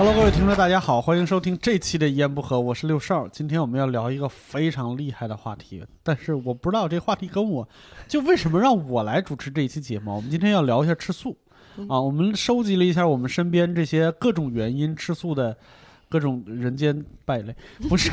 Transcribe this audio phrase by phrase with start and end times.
[0.00, 3.28] Hello，各位听众，大家好，欢迎收听这期的一言不合，我是六少。
[3.28, 7.68] 今天我们要聊一个非常厉害的话题，但是我不知道这话题跟我，
[8.08, 10.16] 就为什么让我来主持这一期节目？
[10.16, 11.36] 我们今天要聊一下吃素
[11.86, 15.54] 啊，我们收集了一下我们身边这些各种原因吃素的。
[16.10, 17.54] 各种人间败类，
[17.88, 18.10] 不是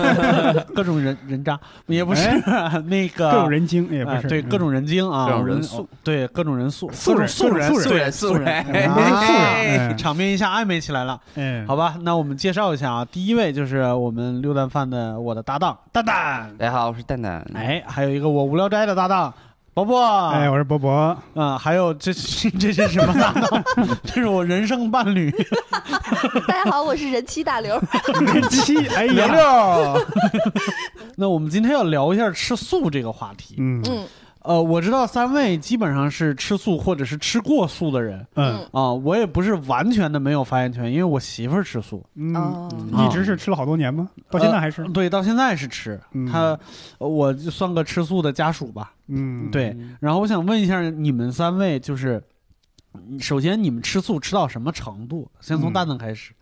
[0.74, 2.26] 各种人人渣，也不是
[2.88, 11.20] 那个各种人精，也不是对各种人精啊，各种人素，对各种人素，素人素人素人素人，素人，场面一下暧昧起来了。
[11.34, 17.46] 嗯，好吧，那我们介绍一下啊，第一位就是我们六蛋饭的我的搭档蛋蛋，大家好，我是蛋蛋。
[17.52, 19.34] 哎，还有一个我无聊斋的搭档。
[19.76, 22.10] 伯伯，哎，我是伯伯，啊，还有这
[22.58, 23.62] 这是什么搭档？
[24.02, 25.30] 这是我人生伴侣。
[26.48, 27.78] 大家好，我是人妻大刘。
[28.22, 30.06] 人妻，哎呀，刘。
[31.16, 33.56] 那我们今天要聊一下吃素这个话题。
[33.58, 34.06] 嗯嗯。
[34.46, 38.24] 呃，我知道三位基本上是吃素或者是吃过素的人。
[38.34, 42.04] 嗯啊，我也不是完全的没有发言权，因为我媳妇儿吃素。
[42.14, 44.08] 嗯，一直是吃了好多年吗？
[44.30, 44.84] 到现在还是？
[44.90, 46.00] 对，到现在是吃。
[46.30, 46.56] 他，
[46.98, 48.94] 我就算个吃素的家属吧。
[49.08, 49.76] 嗯，对。
[49.98, 52.22] 然后我想问一下你们三位，就是
[53.18, 55.28] 首先你们吃素吃到什么程度？
[55.40, 56.32] 先从蛋蛋开始。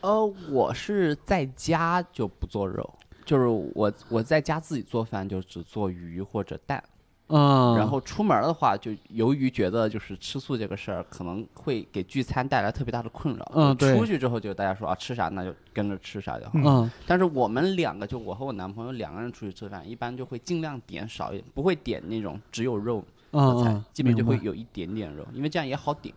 [0.00, 2.92] 呃，我是在家就不做肉，
[3.24, 6.82] 就是我我在家自己做饭就只做鱼或者蛋。
[7.28, 13.52] 嗯，然后出门的话，就由于觉得就是吃素这个事儿可能会给聚餐带来特别大的困扰。
[13.54, 13.96] 嗯，对。
[13.96, 16.52] 出去之后就大家说啊，吃啥那就跟着吃啥就好。
[16.54, 16.90] 嗯。
[17.06, 26.14] 但是我们两个，就我和我男朋友两个人出去吃饭，一般就会尽量点少一点，不会点那种只有肉的菜，基本就会有一点点肉，因为这样也好点。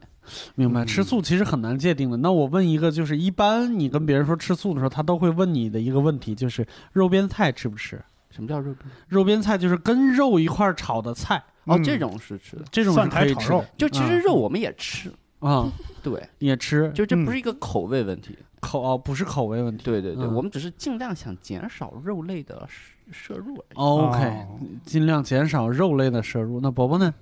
[0.54, 0.86] 明白。
[0.86, 2.18] 吃素其实很难界定的。
[2.18, 8.00] 那我问一个，就是一般你跟别人说吃素的时候，他都会问你的一个问题，就是肉边菜吃不吃？
[8.40, 8.74] 什么叫肉？
[9.10, 13.70] 肉边菜就是跟肉一块炒的菜哦，这种是吃的，这种是可以吃的。
[13.78, 15.70] 就其实肉我们也吃啊，
[16.02, 19.84] 对， 也吃，就这不是一个口味问题，口哦不是口味问题。
[19.84, 22.66] 对对对，我们只是尽量想减少肉类的
[23.12, 23.76] 摄入而已。
[23.76, 24.48] OK，
[24.86, 26.62] 尽量减少肉类的摄入。
[26.62, 27.14] 那伯伯呢？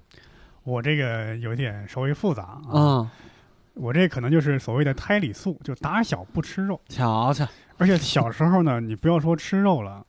[0.64, 3.10] 我这个有点稍微复杂啊，
[3.74, 6.80] 我这可能就是所谓的胎里素，就打小不吃肉。
[6.90, 7.48] 瞧瞧，
[7.78, 10.06] 而且小时候呢，你不要说吃肉了。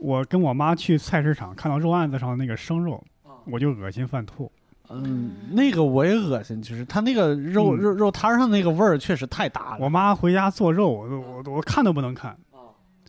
[0.00, 3.02] 我跟我妈去菜市场，看到肉案子上那个生肉，
[3.44, 4.50] 我就恶心犯吐。
[4.88, 9.84] 嗯，那个我也恶心，就是他那个肉肉肉摊上那个味儿确实太大了。
[9.84, 12.36] 我妈回家做肉，我我我看都不能看。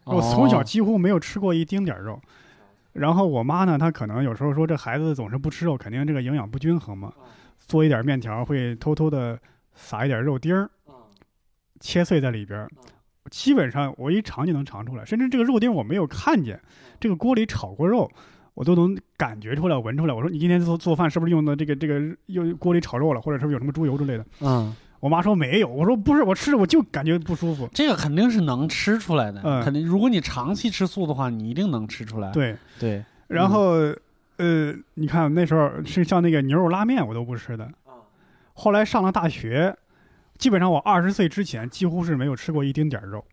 [0.04, 2.20] 我从小几乎没有吃过一丁点儿肉。
[2.94, 7.12] 然后我妈呢，她可能有时候说这孩子总是不吃肉，肯定这个营养不均衡嘛。
[7.58, 9.40] 做一点面条会偷偷的
[9.74, 10.70] 撒一点肉丁儿，
[11.80, 12.68] 切碎在里边。
[13.30, 16.60] 基本上我一尝就能尝出来，甚至这个肉丁我没有看见，
[17.00, 18.10] 这个锅里炒过肉，
[18.56, 20.14] 我都能感觉出来、闻出来。
[20.14, 24.26] 我说你今天做做饭是不是用的这个这个用锅里炒肉了，或者是不是有什么猪油之类的？
[24.42, 27.70] 嗯，我妈说没有，我说不是，我吃着我就感觉不舒服。
[27.74, 29.86] 这个肯定是能吃出来的，嗯肯定。
[29.86, 32.32] 如果你长期吃素的话，你一定能吃出来。
[32.32, 33.04] 对对。
[33.28, 33.74] 然后
[34.38, 37.70] 呃，你看那时候是像那个牛肉拉面我都不吃的，
[38.54, 39.78] 后来上了大学。
[40.42, 43.24] 基本上我二十岁之前几乎是没有吃过一丁点儿肉。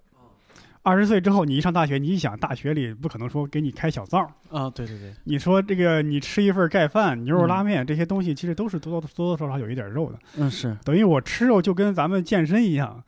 [0.83, 4.69] 二十岁之后，你一上大学，你一想，大学里不可能说给你开小灶啊。
[4.69, 10.19] 对对对，你说这个你吃一份盖饭、牛肉拉面这些东西，其实都是多多多多少少有一点肉的。
[10.37, 13.03] 嗯，是等于我吃肉就跟咱们健身一样。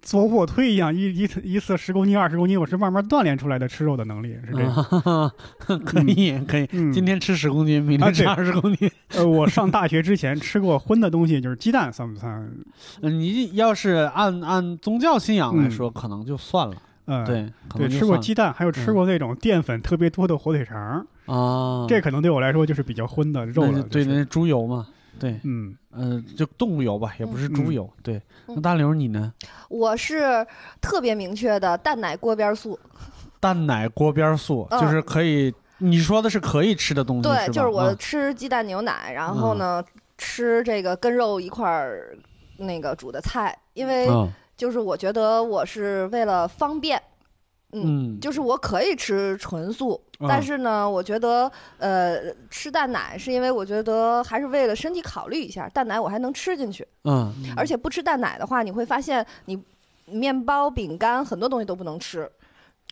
[0.00, 5.32] 做卧推一样，一一次一次十公斤、二十公斤，我是慢慢锻炼出来的吃肉的能力，是这样。
[5.84, 8.90] 可以可以，今天吃十公斤，明天吃二十公斤。
[9.16, 12.50] 呃，我上大学之前吃过荤的东西，就是鸡蛋，算不算？
[13.02, 16.74] 你要是按按宗教信仰来说，可能就算了。
[17.10, 23.82] 嗯，对对，吃过鸡蛋，还有吃过那种淀粉特别多的火腿肠啊，这可能对我来说就是比较荤的肉了。
[23.84, 24.86] 对，那猪油嘛。
[25.18, 27.88] 对，嗯嗯，就动物油吧，也不是猪油。
[28.02, 29.32] 对，那大刘你呢？
[29.68, 30.46] 我是
[30.80, 32.78] 特别明确的蛋奶锅边素。
[33.40, 39.82] 蛋奶锅边素就是可以，你说的是可以吃的东西对，是就是我吃鸡蛋牛奶，然后呢
[40.16, 42.16] 吃这个跟肉一块儿
[42.56, 44.08] 那个煮的菜，因为
[44.56, 47.00] 就是我觉得我是为了方便。
[47.72, 56.86] 嗯，就是我可以吃纯素，但是呢，我觉得呃，吃蛋奶是因为我觉得还是为了身体考虑一下，蛋奶我还能吃进去。
[57.04, 59.62] 嗯，而且不吃蛋奶的话，你会发现你
[60.06, 62.30] 面包、饼干很多东西都不能吃。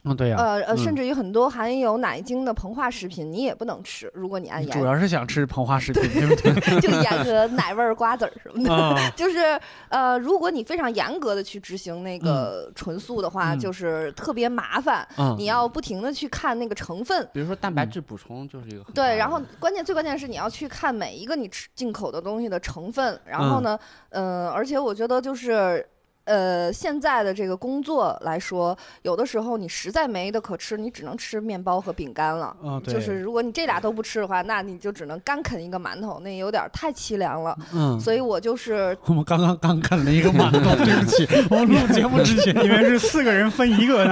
[0.04, 4.08] 嗯，对呀，呃呃，甚至于很多含有奶精的膨化食品，你也不能吃。
[4.14, 6.80] 如果你按主要是想吃膨化食品，对不对？
[6.80, 9.58] 就盐和奶味儿瓜子儿什么的， 就是
[9.88, 15.06] 呃，如果你非常严格的去执行那个纯素的话，就是特别麻烦。
[15.36, 23.76] 你要不停的去看那个成分，比如说蛋白质补充就是一个对，然后关键最关键是你要去看每一个你吃进口的东西的成分，然后呢，
[24.10, 25.84] 嗯，而且我觉得就是。
[26.26, 32.46] 呃，现在的这个工作来说，有的时候你实在没的可吃，你只能吃面包和饼干了。
[32.62, 32.94] 啊，对。
[32.94, 37.56] 就是如果你这俩都不吃的话，那你就只能干啃一个馒头，那有点太凄凉了。
[37.72, 37.98] 嗯。
[38.00, 38.96] 所以我就是。
[39.06, 44.04] 我们刚刚刚啃了一个馒头，对不起， 我们录节目之前 因为是四个人分一个，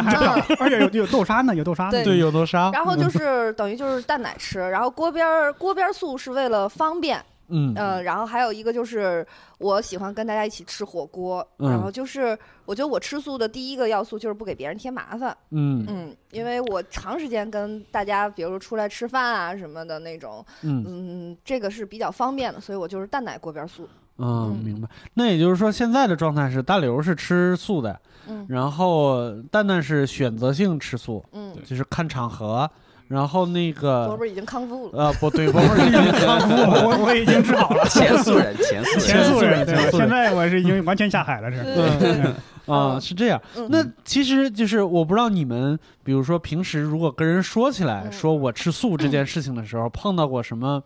[0.61, 1.91] 而且有有豆沙呢，有豆沙。
[1.91, 2.71] 对，有豆沙。
[2.73, 7.21] 然后就是等于就是淡奶吃，然后锅边锅边素是为了方便。
[7.49, 7.75] 嗯。
[8.03, 9.27] 然后还有一个就是
[9.59, 15.85] 我喜欢跟大家一起吃火锅，然后就是我觉得我吃素的第一个要素就是不给别人添麻烦，嗯。
[15.89, 21.37] 嗯，因为我长时间跟大家，比如说出来吃饭啊什么的那种，嗯。
[21.45, 23.89] 这个是比较方便的，所以我就是淡奶锅边素。
[24.19, 24.89] 嗯，明白。
[25.15, 32.71] 那也就是说现在的状态是大刘是吃素的，嗯，然后蛋蛋是选择性吃素，嗯，就是看场合。
[33.09, 34.93] 然后那个伯伯已经康复了。
[34.95, 37.85] 呃，不对，伯伯已经康复了， 我我已经治好了。
[37.91, 42.35] 前素人，前素前素人，现在我是已经完全下海了，是。
[42.67, 43.39] 啊，是这样。
[43.69, 50.83] 那其实就是我不知道你们，比如说平时如果跟人说起来，说我吃素这件事情的时候，碰到过什么，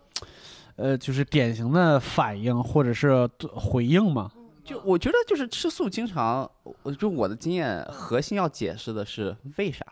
[0.75, 3.25] 呃，就是典型的反应或者是
[3.55, 4.29] 回应吗？
[4.65, 6.51] 就我觉得就是吃素，经常，
[6.99, 9.85] 就我的经验，核心要解释的是为啥？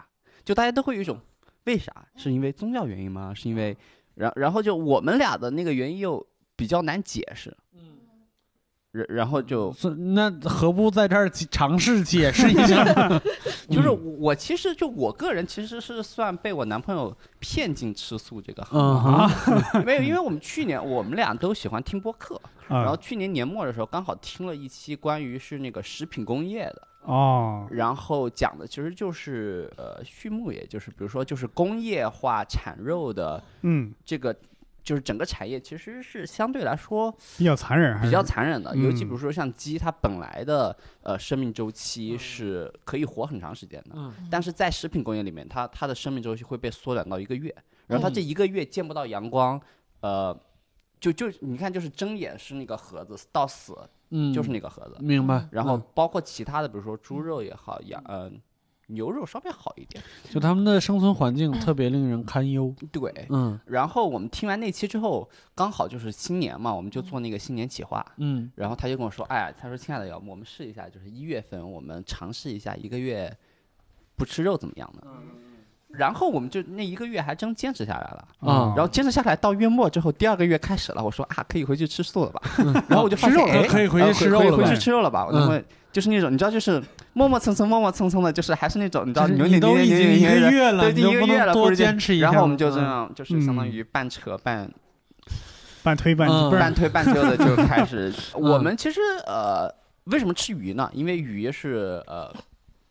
[0.44, 1.18] 就大家都会有一种。
[1.68, 1.94] 为啥？
[2.16, 3.31] 是因为宗教原因吗？
[3.36, 3.78] 是因为，
[4.16, 6.25] 然然后就我们俩的那个原因又
[6.56, 8.00] 比较难解释，嗯，
[8.92, 9.72] 然然后就
[10.16, 13.22] 那何不在这儿尝试解释一下？
[13.69, 19.30] 就是我其实就我个人其实是算被我男朋友骗进吃素这个行
[19.75, 26.88] 业， 没有，因为我们去年我们俩都喜欢听播客，然后去年年末的时候刚好听了一期关于是那个食品工业的。
[27.07, 34.36] 哦，然后讲的其实就是呃，畜牧业，就是比如说就是工业化产肉的，嗯，这个
[34.83, 38.75] 就是整个产业其实是相对来说比较残忍，比较残忍的。
[38.75, 43.95] 尤其比如说像鸡，它本来的呃生命周期是可以活很长时间的，
[44.30, 47.56] 但是在食品工业里面，它它的生命周期会被缩短到一个月，
[47.88, 49.57] 然后它这一个月见不到阳光，
[50.01, 50.38] 呃，
[51.00, 53.74] 就就你看，就是睁眼是那个盒子到死。
[54.09, 55.48] 嗯，就是那个盒子，明白。
[55.51, 58.31] 然后包括其他的，比如说猪肉也好，羊呃
[58.88, 62.74] 牛肉稍微好一点，就他们的生存环境特别令人堪忧。
[62.92, 63.59] 对，嗯。
[63.65, 68.06] 然后我们听完那期之后，刚好就是新年嘛，我们就做那个新年企划。
[68.15, 68.50] 嗯。
[68.56, 73.36] 然后他就跟我说：“哎，他说亲爱的，要不我们试一下，就是一月份我们尝试一下一个月
[74.15, 75.01] 不吃肉怎么样呢？”
[75.97, 78.73] 然后我们就那一个月还真坚持下来了啊！
[78.75, 82.41] 然后坚持下来到月末之后，第二个月开始了，我说啊，可以回去吃素了吧？
[82.88, 85.27] 然后我就发现可以回去吃肉了，回去吃肉了吧？
[85.31, 85.59] 然后
[85.91, 86.81] 就是那种你知道，就是
[87.13, 92.27] 磨磨蹭蹭、磨磨蹭蹭的，就是还是那种你知道，你都已经一个月了，对，一个月了，多坚持一下。
[92.27, 94.69] 然后我们就这样，就是相当于半扯半
[95.81, 98.13] 半推半半推半就的就开始。
[98.35, 99.73] 我们其实呃，
[100.05, 100.89] 为什么吃鱼呢？
[100.94, 102.31] 因为鱼是呃。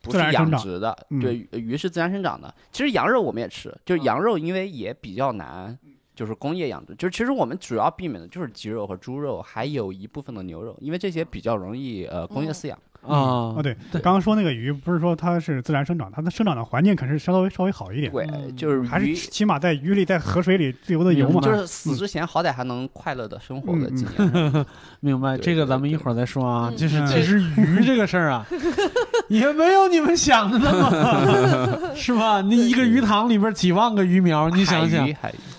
[0.06, 2.52] 不是养殖的，对，鱼是自然生长的。
[2.72, 5.76] 其实羊肉我们也吃，就是羊肉，因为也比较难，
[6.14, 6.94] 就是工业养殖。
[6.94, 12.78] 就是其实我们主要避免的就是鸡肉和猪肉，还有一部分的牛肉，因为这些比较容易呃工业饲养。
[13.02, 18.10] 啊啊对，刚刚说那个鱼不是说它是自然生长，它的生长的环境可是稍微稍微好一点。
[18.10, 18.26] 对，
[18.56, 21.40] 就是还是起码在鱼里，在河水里自由的游嘛。
[21.40, 24.66] 就是死之前好歹还能快乐的生活个几年。
[24.98, 26.72] 明白，这个咱们一会儿再说啊。
[26.76, 28.44] 就是其实鱼这个事儿啊，
[29.30, 32.40] 也没有你们想的那么， 是吧？
[32.42, 35.08] 那一个鱼塘里边几万个鱼苗，你想想。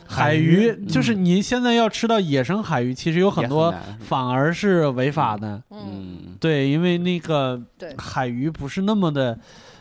[0.10, 5.62] 海鱼就是你现在要吃到野生海鱼，其实有很多反而是违法的。
[5.70, 7.62] 嗯，对，因为那个
[7.98, 9.38] 海鱼不是那么的，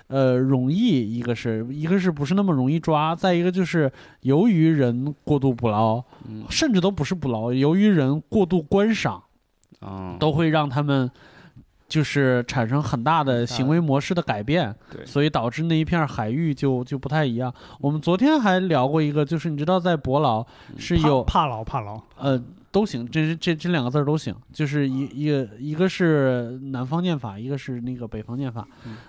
[0.08, 1.16] 呃，容易。
[1.16, 3.14] 一个是一个是不是那么容易抓？
[3.14, 3.88] 再一个就是
[4.22, 6.02] 由于人过度捕捞，
[6.50, 9.22] 甚至都不是捕捞，由于人过度观赏，
[9.78, 11.08] 啊，都会让他们。
[11.88, 17.52] 就是产生很大的行为模式的改变，对，所以导致那一片海域就就不太一样。
[17.80, 20.44] 我们昨天还聊过一个，就是你知道在博劳
[20.76, 28.66] 是有帕劳帕劳，呃，都行，这这这两个字都行，就是一一个一个是南方念法，一个是那个北方念法，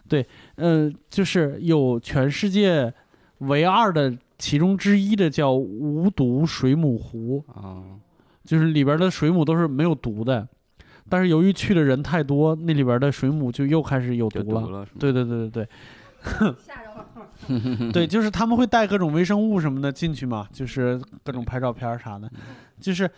[0.08, 2.94] 对，呃，就是有全世界
[3.40, 7.44] 唯二的其中之一的叫无毒水母湖。
[7.48, 7.82] 啊，
[8.46, 10.48] 就是里边的水母都是没有毒的。
[11.10, 14.86] 但是由于去的人太多，那里边的水母就又开始有毒了。
[15.00, 16.56] 对对对对对，
[17.94, 22.30] 对，就是他们会带各种微生物什么的进去嘛，就是各种拍照片啥的。
[22.80, 23.10] 就是，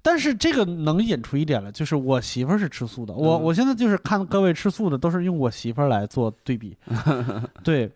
[0.00, 3.14] 但是这个能引出一点了，就是我媳妇儿是吃素的。
[3.14, 6.76] 我我现在就是看各位吃素的，都是用我媳妇儿来做对比。
[7.62, 7.90] 对，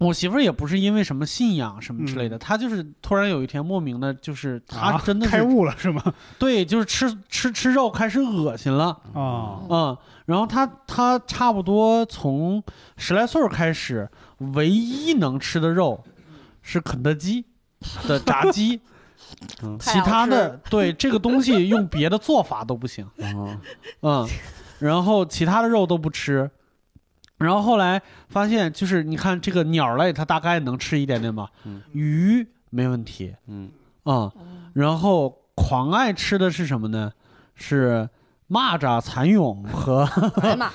[0.00, 6.02] 我媳妇儿也不是因为什么信仰什么之类的，她就是突然有一天莫名的，就是她真的开悟了是吗？
[6.38, 12.62] 对，就是吃吃吃肉开始恶心了啊嗯，然后她她差不多从
[12.96, 16.02] 十来岁开始，唯一能吃的肉
[16.62, 17.44] 是肯德基
[18.08, 18.80] 的炸鸡，
[19.78, 23.06] 其他的对这个东西用别的做法都不行
[24.00, 24.26] 嗯，
[24.78, 26.50] 然后其他的肉都不吃。
[27.40, 31.50] 然后后来发现，就是你看这个鸟类，它大概能吃一点点吧。
[31.92, 33.34] 鱼没问题。
[33.48, 33.70] 嗯
[34.04, 34.30] 啊，
[34.74, 37.10] 然后狂爱吃的是什么呢？
[37.54, 38.08] 是
[38.48, 40.06] 蚂蚱、蚕蛹和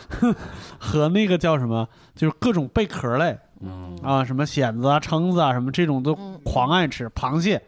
[0.79, 1.87] 和那个叫什么？
[2.15, 3.37] 就是各种贝壳类。
[3.61, 7.09] 嗯啊，什么蚬子啊、蛏子啊，什么这种都狂爱吃。
[7.11, 7.61] 螃蟹。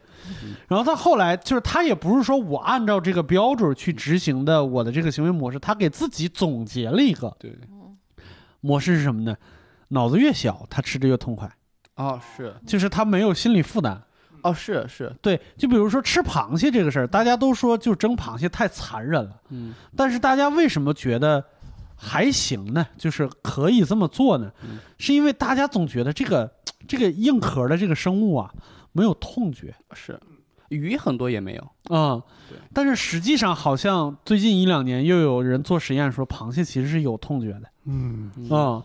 [0.68, 7.34] 然后他后来就是他也不是说我按照这个标准去执行的我的这个行为模式，他给自己总结了一个。
[7.39, 7.58] 对。
[8.67, 9.38] 模式是什么呢？
[9.88, 11.50] 脑子越小，他吃的越痛快。
[11.95, 14.03] 哦，是，就是他没有心理负担。
[14.43, 15.39] 哦，是是，对。
[15.57, 19.41] 就比如说吃螃蟹这个事儿，大家都说就蒸螃蟹太残忍了。
[19.50, 19.74] 嗯。
[19.95, 21.43] 但是大家为什么觉得
[21.95, 22.86] 还行呢？
[22.97, 24.51] 就是可以这么做呢？
[24.97, 26.51] 是因为大家总觉得这个
[26.88, 28.53] 这个硬壳的这个生物啊
[28.91, 29.74] 没有痛觉。
[29.93, 30.19] 是。
[30.69, 32.21] 鱼很多也没有啊，
[32.74, 37.71] 但是实际上好像最近一两年又有人做实验说螃蟹其实是有痛觉的。
[37.88, 38.84] 嗯啊，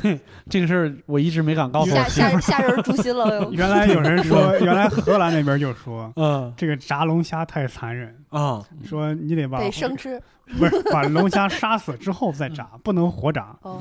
[0.00, 0.18] 对
[0.48, 3.48] 这个事儿我一直没敢告诉下下下人诛心了。
[3.50, 10.22] 原来有人说， 原来荷兰那边就说，嗯，这个炸龙虾太残忍啊，说你得把得生吃，
[10.58, 13.56] 不是把龙虾杀死之后再炸，不能活炸。
[13.62, 13.80] 哦，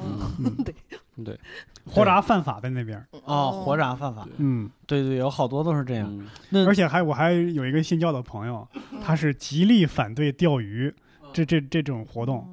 [0.65, 0.73] 对
[1.23, 1.39] 对。
[1.85, 4.25] 活炸犯法在那边啊，活炸犯法。
[4.37, 6.27] 嗯，对对，有好多都是这样。
[6.49, 8.65] 那而且还我还有一个信教的朋友，
[9.03, 10.93] 他是极力反对钓鱼
[11.33, 12.47] 这这这种活动。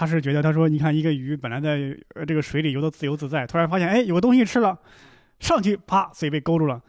[0.00, 1.94] 他是觉得他说，你看一个鱼本来在
[2.26, 4.78] 这个水里游的自由自在，突然发现哎有个东西吃了，
[5.38, 6.80] 上去啪嘴被勾住了，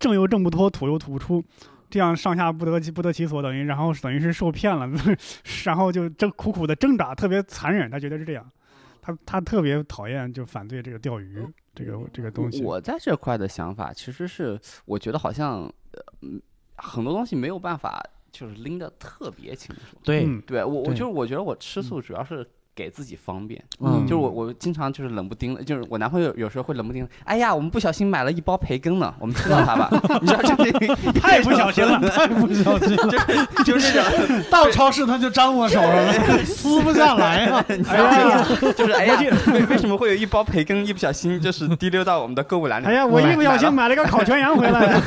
[0.00, 1.44] 挣又挣不脱，吐又吐不出，
[1.88, 4.90] 这样上下不得不得其所，等于然后等于是受骗了，
[5.64, 7.88] 然后就挣苦苦的挣扎，特别残忍。
[7.88, 8.44] 他觉得是这样。
[9.00, 11.40] 他他特别讨厌，就反对这个钓鱼
[11.72, 12.64] 这个这个东西。
[12.64, 16.02] 我在这块的想法其实是，我觉得好像，呃，
[16.78, 18.02] 很多东西没有办法
[18.34, 19.96] 就是拎得特别清楚。
[20.02, 22.44] 对，对我我就是我觉得我吃素主要是。
[22.76, 29.88] 给自己方便，嗯，就是我我经常就是冷不丁的，就是我男朋友有时候会冷不丁，哎呀，我们不小心买了一包培根呢，我们吃掉它吧，
[30.20, 30.56] 你知道这
[31.20, 32.96] 太不小心了，太不小心，
[33.64, 33.96] 就就是
[34.50, 38.44] 到超市他就粘我手上了，撕不下来啊，哎呀，
[38.76, 39.20] 就是哎呀，
[39.52, 42.86] 为为什么会有一包培根一不小心就是滴溜到我们的购物篮里？
[42.86, 45.00] 哎呀，我一不小心买了个烤全羊回来。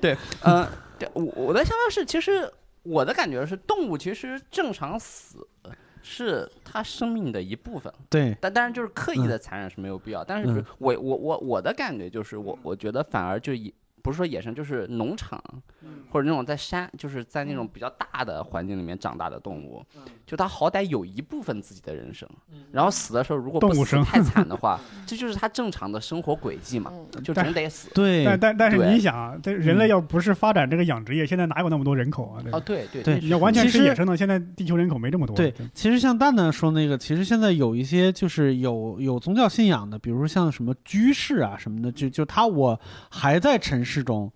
[0.00, 0.16] 对，
[0.46, 0.64] 嗯，
[1.12, 2.50] 我我的想法是，其实
[2.82, 5.46] 我的感觉是，动物其实正常死。
[6.06, 10.22] 是它生命的一部分，对，但当然就是刻意的残忍是没有必要。
[10.22, 13.72] 但是我我我我的感觉就是，我我觉得反而就以。
[14.04, 15.42] 不是说野生，就是农场，
[16.10, 19.82] 或者那种在山，就是在那种比较大的环境里面长大的动物，
[20.26, 22.28] 就它好歹有一部分自己的人生，
[22.70, 26.92] 然后死的时候如果不死太惨的话，这就是它正常的生活轨迹嘛，
[27.24, 27.88] 就总得死。
[27.94, 32.44] 对，但但但是你想啊，这人类要不是发展这个养殖业，现在哪有那么多人口啊？
[32.52, 35.34] 哦，对对对，你要完全吃野生的，现在地球人口没这么多。
[35.34, 42.78] 对，其实像蛋蛋说那个，其实现在有一些就是有有宗教信仰的，比如说像什么居士啊什么的，就就他我
[43.10, 44.30] 还在尘世中。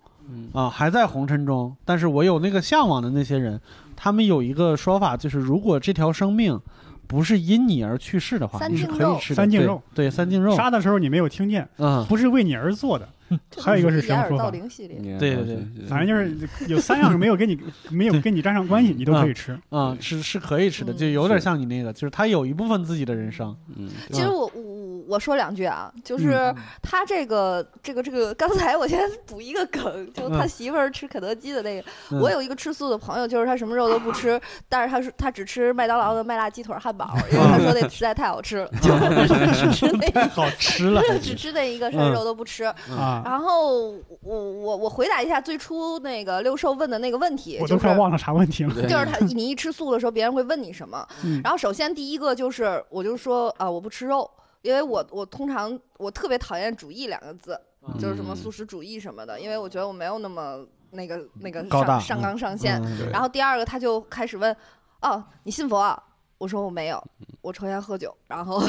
[0.53, 3.59] 啊，还在红尘中，但是我有那个向往的那些人，
[3.95, 6.59] 他们有一个说法，就是如果这条生命
[7.07, 13.09] 不是因你而去世的话，你是可以吃三净肉，对三净肉，杀的时候你没有听见，嗯，不是为你而做的。
[13.61, 14.51] 还有一个是什么说法？
[14.51, 17.57] 对对对，反正就是有三样没有跟你
[17.89, 23.55] 没有跟你沾上关系，你都可以吃啊，是是可以吃的，就有点像你那个，就是他有一部分自己的人生。
[23.75, 24.89] 嗯，其实我我。
[25.07, 31.89] 我说两句啊，就是他这个这个这个，刚才我先补一个梗，就他媳妇儿吃肯德基的那个。
[32.19, 38.91] 我有一个吃素的朋友，就是他什么肉都不吃， 但是他说他只吃麦当劳的麦辣鸡腿汉堡，因为他说那实在太好吃了，就
[39.55, 42.71] 只吃那好吃了，只吃那一个，什么肉都不吃。
[43.25, 48.73] 然后我我我回答一下最初那个六兽问的那个问题，我都快忘了啥问题了。
[48.83, 51.07] 就是他你一吃素的时候，别人会问你什么？
[51.43, 54.29] 然后首先第一个就是，我就说啊，我不吃肉。
[54.61, 57.57] 因为我我通常我特别讨厌“主义”两个字，
[57.97, 60.59] 就是什么素食主义什么的，因为我觉得我没有那么
[60.91, 62.77] 那个那个上上纲上线。
[63.09, 64.53] 然后第二个他就开始问，
[65.01, 65.97] 哦，你信佛？
[66.39, 67.03] 我说我没有，
[67.41, 68.61] 我抽烟喝酒，然后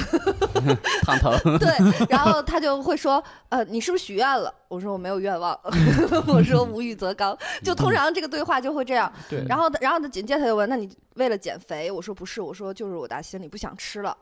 [1.03, 1.31] 烫头。
[1.57, 1.71] 对，
[2.11, 4.53] 然后他就会说，呃，你是不是许愿了？
[4.67, 5.59] 我说我没有愿望，
[6.27, 7.37] 我说无欲则刚。
[7.63, 9.11] 就通常这个对话就会这样。
[9.29, 9.45] 对。
[9.47, 11.89] 然后，然后他紧接着他就问，那你为了减肥？
[11.89, 14.19] 我说不是，我说就是我打心里不想吃了，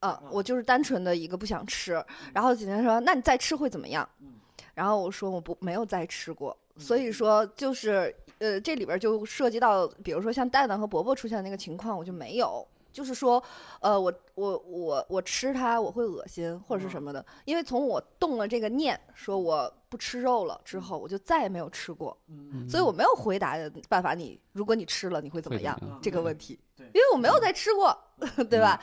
[0.00, 2.00] 嗯，我就是单纯的一个不想吃。
[2.32, 4.08] 然后紧接着说，那你再吃会怎么样？
[4.74, 12.64] 然后我说我不没有再吃过，所以说就是，呃，这里边就涉及到，比如说像蛋蛋和伯伯出现那个情况，我就没有。
[12.96, 13.42] 就是说，
[13.80, 22.16] 呃，我我我我吃它我会恶心或者是什么的，因为从我动了这个念，说我不吃肉了之后，我就再也没有吃过，
[22.66, 23.54] 所以我没有回答
[23.86, 24.14] 办法。
[24.14, 26.58] 你如果你吃了，你会怎么样这个问题？
[26.78, 27.94] 因为我没有再吃过，
[28.48, 28.80] 对吧？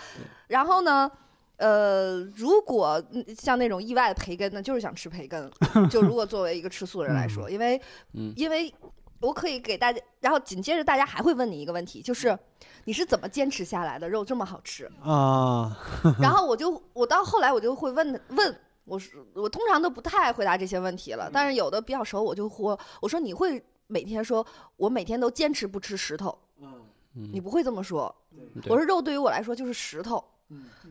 [0.47, 1.09] 然后呢，
[1.57, 3.03] 呃，如果
[3.35, 5.51] 像那种意外的培根，呢就是想吃培根。
[5.89, 7.81] 就如果作为一个吃素的人来说，因为
[8.35, 8.71] 因为
[9.23, 12.37] 我可以给大家，然后紧接着大家还会问你一个问题，就是。
[12.85, 14.09] 你是怎么坚持下来的？
[14.09, 15.71] 肉这么好吃啊！
[16.19, 26.83] 然后我就，我到后来我就会问问，我说我通常都不太回答这些问题了，但是有的比较熟，我就说，我说你会每天说，我每天都坚持不吃石头，嗯，
[27.31, 28.13] 你不会这么说，
[28.67, 30.21] 我说肉对于我来说就是石头，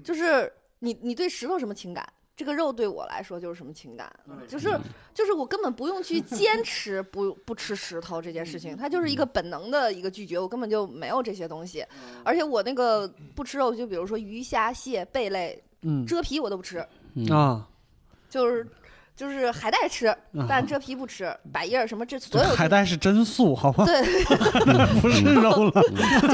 [0.03, 2.11] 就是你你对石头什么情感？
[2.35, 4.11] 这个肉对我来说就是什么情感？
[4.49, 4.79] 就是
[5.15, 11.85] 就是我根本不用去坚持不不吃石头这件事情，它就是一个本能的一个拒绝，我根本就没有这些东西。
[12.25, 15.63] 而且我那个不吃肉，就比如说鱼虾蟹贝类，
[16.07, 16.79] 蛰皮我都不吃
[17.31, 17.69] 啊，
[18.29, 18.67] 就是。
[19.15, 20.15] 就是海带吃，
[20.49, 21.35] 但蛰皮不吃。
[21.53, 23.85] 百叶什么这所有海带是真素，好吗？
[23.85, 24.03] 对，
[25.01, 25.83] 不是肉了，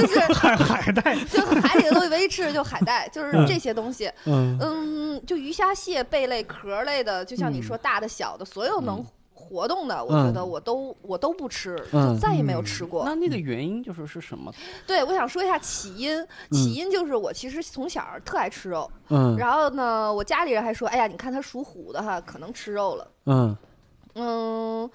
[0.01, 4.11] 就是 海海带，就海里的东西唯一吃的就海带，就是这些东西。
[4.27, 9.05] 嗯，就鱼虾蟹贝类壳类的，就像你说大的小的，所有能。
[9.49, 13.05] 活动的，我觉得我都我都不吃，就再也没有吃过。
[13.05, 14.53] 那那个原因就是是什么？
[14.87, 16.27] 对，我想说一下起因。
[16.51, 23.57] 起因就是我其实从小特爱吃肉，嗯，然后呢，我家里人还说，哎呀，你看他属虎的哈，可能吃肉了，嗯
[24.15, 24.91] 嗯。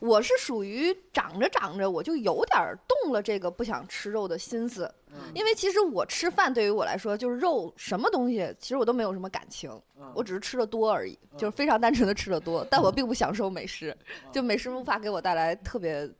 [0.00, 4.92] 我是属于长着长着，我就有点动了这个不想吃肉的心思，
[5.34, 9.70] 因为其实我吃饭对于我来说就是肉什么东西，其实我都没有什么感情，
[10.14, 13.94] 我只是吃的多而已，就是非常单纯的吃的多， 但我并不享受美食，
[14.32, 16.10] 就美食无法给我带来特别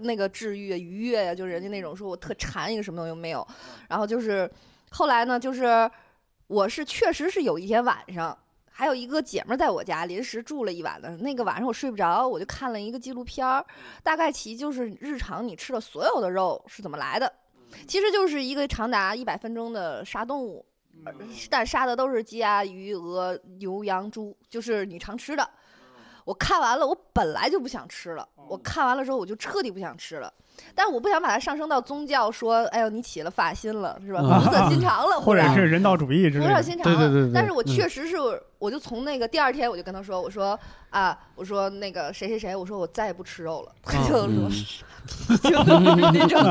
[0.00, 3.46] 那个治愈愉悦呀，就人家那种说我特馋一个什么东西没有，
[3.88, 4.48] 然后就是
[4.90, 5.90] 后来呢，就是
[6.46, 8.38] 我是确实是有一天晚上。
[8.78, 13.64] 还有一个姐们在我家临时住了一晚的，那个晚上我睡不着，我就看了一个纪录片儿，
[14.02, 17.32] 大概其就是日常你吃的所有的肉是怎么来的，
[17.88, 20.62] 其实就是一个长达一百分钟的杀动物，
[21.48, 25.50] 但杀的都是鸡鸭鱼鹅牛羊猪，就是你常吃的。
[26.26, 30.30] 我看完了，我本来就不想吃了，我看完了之后我就彻底不想吃了。
[30.74, 34.20] 但我不想把它上升到宗教，说，哎呦，你起了法心了，是吧？
[34.20, 36.54] 菩萨心肠了， 或者是人道主义之类的。
[36.54, 37.32] 红色心肠了，对对对。
[37.32, 38.16] 但是我确实是，
[38.58, 40.58] 我就从那个第二天，我就跟他说，我说
[40.90, 43.72] 啊，我说那个谁谁谁，我说我再也不吃肉了。
[43.82, 44.26] 他就说，
[45.42, 45.80] 就是
[46.12, 46.42] 那种，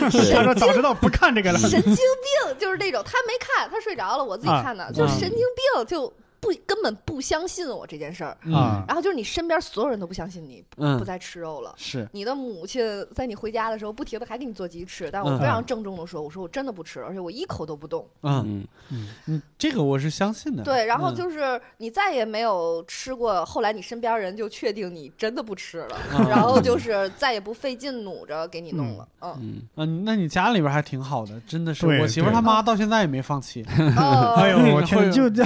[0.00, 1.58] 他说早知道不看这个了。
[1.58, 6.12] 神经病，就是那种，他没看，他睡着了，我自己看的，就神经病，就。
[6.40, 8.84] 不，根本不相信我这件事儿啊。
[8.86, 10.64] 然后就是你身边所有人都不相信你，
[10.98, 11.74] 不再吃肉了。
[11.76, 12.82] 是你的母亲
[13.14, 18.06] 在你回家的时候不停的还给你做鸡翅，但我非常郑重的说，我说我真的不吃，而且我一口都不动。
[18.22, 20.62] 嗯嗯嗯，这个我是相信的。
[20.62, 25.96] 对，然后就是你再也没有吃过，后来你身边人就确定你真的不吃了，
[26.28, 29.08] 然后就是再也不费劲努着给你弄了。
[29.22, 31.84] 嗯嗯，那你家里边还挺好的，真的是。
[31.88, 33.64] 我媳妇她妈到现在也没放弃。
[33.96, 35.44] 哎呦，我 天，就这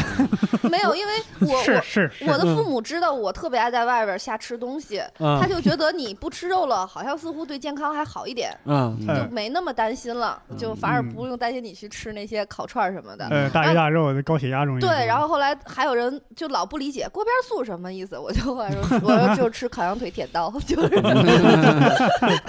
[0.69, 0.82] 没。
[0.83, 14.81] 没有，因为我 是是我的父母知道我特别爱在外边瞎吃东西，他就觉得你不吃肉了，好像似乎对健康还好一点，嗯，就没那么担心了，就反而不用担心你去吃那些烤串什么的，大鱼大肉，高血压容易。
[14.81, 18.67] 对，然后后来还有人就老不理解锅边素什么意思，我就说 我
[19.27, 20.89] 说就吃烤羊腿舔刀，就是，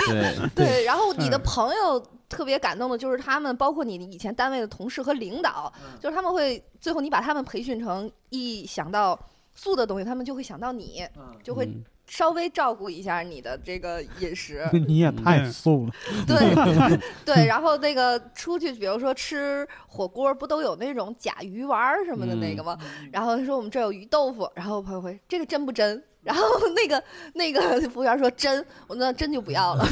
[0.07, 0.49] 对。
[0.55, 2.03] 对，然后你的朋友。
[2.33, 9.17] 特别感动的就是他们，包括你以前单位的同事和领导，就是他们会最后你把他们培训成一想到
[9.53, 11.05] 素的东西，他们就会想到你，
[11.43, 11.69] 就会
[12.07, 14.67] 稍微照顾一下你的这个饮食。
[14.87, 15.93] 你也太素了。
[16.27, 22.77] 对对，然后那个出去，比如说吃火锅，不都有那种假鱼丸什么的那个吗？
[23.11, 26.03] 然后他说我们这有鱼豆腐，然后朋友会这个真不真？
[26.23, 26.43] 然后
[26.75, 29.85] 那个那个 服务员说真，我那真就不要了。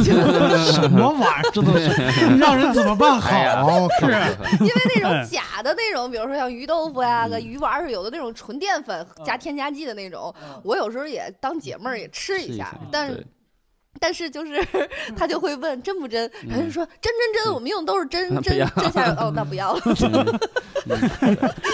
[0.72, 1.52] 什么玩意儿？
[1.54, 1.90] 这都是
[2.40, 3.88] 让人怎么办好？
[4.00, 4.06] 是，
[4.62, 13.14] 因为那种假的那种，比如说像鱼豆腐呀、个鱼丸是有的那种纯淀粉加添加剂的那种，我有时候也当解闷儿也吃一下，但。
[14.02, 14.60] 但是就是
[15.16, 19.16] 他就会问真不真，然后就说真真真，我们用的都是真真真下。
[19.20, 19.82] 哦，那不要了。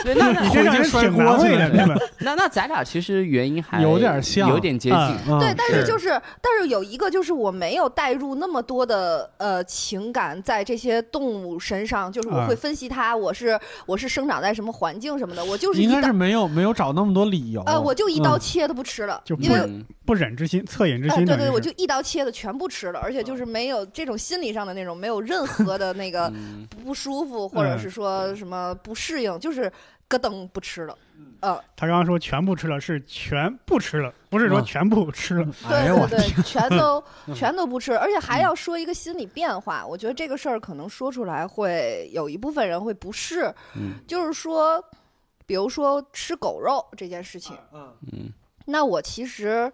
[0.03, 1.95] 对，那你这让人挺难为的，对吧？
[2.19, 5.39] 那那咱俩其实原因还有点像，有点接近。
[5.39, 6.09] 对，但是就是
[6.41, 17.63] 但是有一个就是我没有带入那么多的呃情感在这些动物身上，就是我会分析它，我是我是生长在什么环境什么的，我就是应该是没有没有找那么多理由。
[17.65, 21.25] 呃，我就一刀切都不吃了，因为不忍之心，恻隐之心。
[21.25, 26.31] 对对，我就一刀切的全部吃了，而且就是没有这种心理上的那种，没有任何的那个
[26.83, 29.71] 不舒服，或者是说什么不适应，就是
[30.07, 30.97] 咯噔不吃了。
[31.39, 35.45] 呃，他刚刚说全部吃了，是全不吃了，不是说全部吃了。
[35.69, 37.03] 对对对， 全都
[37.35, 39.85] 全都不吃，而且还要说一个心理变化。
[39.85, 43.53] 我觉得这个事儿可能说出来会有一部分人会不适，
[44.07, 44.83] 就是说，
[45.45, 48.33] 比如说吃狗肉这件事情，嗯嗯，
[48.65, 49.71] 那我其实。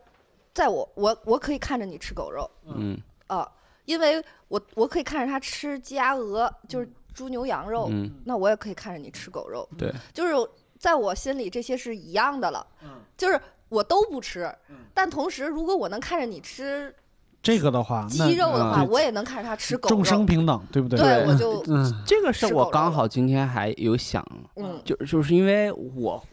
[0.53, 2.97] 在我我我可以看着你吃狗肉，嗯。
[3.27, 3.49] 啊，
[3.85, 8.11] 因为我我可以看着他吃鸡鸭鹅，就是猪牛羊肉，嗯。
[8.25, 10.33] 那我也可以看着你吃狗肉，对，就是
[10.77, 12.89] 在我心里这些是一样的了，嗯。
[13.17, 13.39] 就是
[13.69, 14.53] 我都不吃，
[14.93, 16.93] 但同时如果我能看着你吃
[17.41, 20.99] 这个的话，鸡肉的话，我也能看着他吃狗肉，众生平等，对不对？
[20.99, 21.63] 对，我就
[22.05, 24.23] 这个是我刚好今天还有想，
[24.57, 26.23] 嗯，就就是因为我。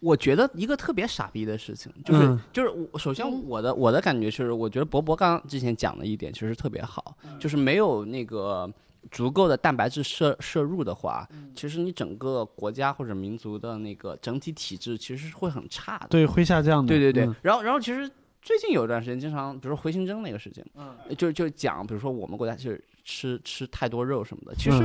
[0.00, 8.70] 我觉得一个特别傻逼的事情，就是就是我首先我的我的感觉是，我觉得博博刚之前讲的一点其实特别好，就是没有那个
[9.10, 16.88] 足够的蛋白质摄摄入的话，其实你整个国家或者民族的那个整体体质其实是会很差的，对，会下降的。
[16.88, 18.10] 对对对，然后然后其实
[18.40, 20.96] 最近有一段时间，经常比如说回形针那个事情，嗯。
[21.18, 24.82] 就就讲，比如说我们国家就是吃吃太多肉什么的，其实。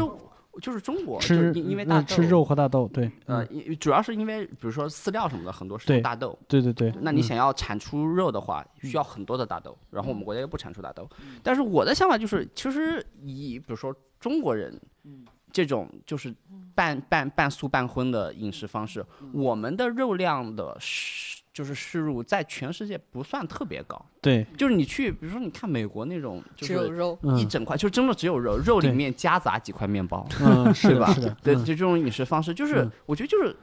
[0.62, 3.46] 就是中国吃，因为大吃肉和大豆，对，呃，
[3.80, 6.94] 主要是因为比如说饲料什么的，很多是大豆，对对对。
[7.02, 11.10] 那你想要产出肉的话，需要很多的大豆，然后我们国家又不产出大豆。
[11.44, 14.80] 但是我的想法就是，其实以比如说中国人，
[15.52, 16.34] 这种就是
[16.74, 20.78] 半半半素半荤的饮食方式，我们的肉量的
[21.56, 31.14] 就是摄入在全世界不算特别高，对，就是你去，比如说你看美国那种，只有肉一整块，就真的只有肉，肉里面夹杂几块面包，嗯，是吧？
[31.14, 33.56] 是的，对，就这种饮食方式，就是我觉得就是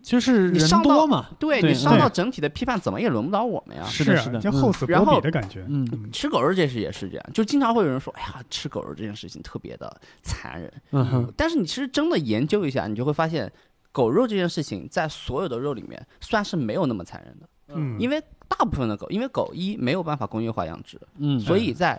[0.00, 5.62] 就是你上多嘛，对你上到整体的批判，怎么也轮不到我们呀，是的，是的，就厚此薄彼的感觉。
[5.68, 13.52] 嗯，吃狗肉这事也是这样，就经常会有人说，哎呀，吃狗肉这件事情特别的残忍，嗯但是你其实真的研究一下，你就会发现，
[13.96, 17.48] 狗肉这件事情在所有的肉里面算是没有那么残忍的。
[17.68, 21.98] 嗯，因为大部分的狗，因为狗一没有办法工业化养殖，嗯，所以在，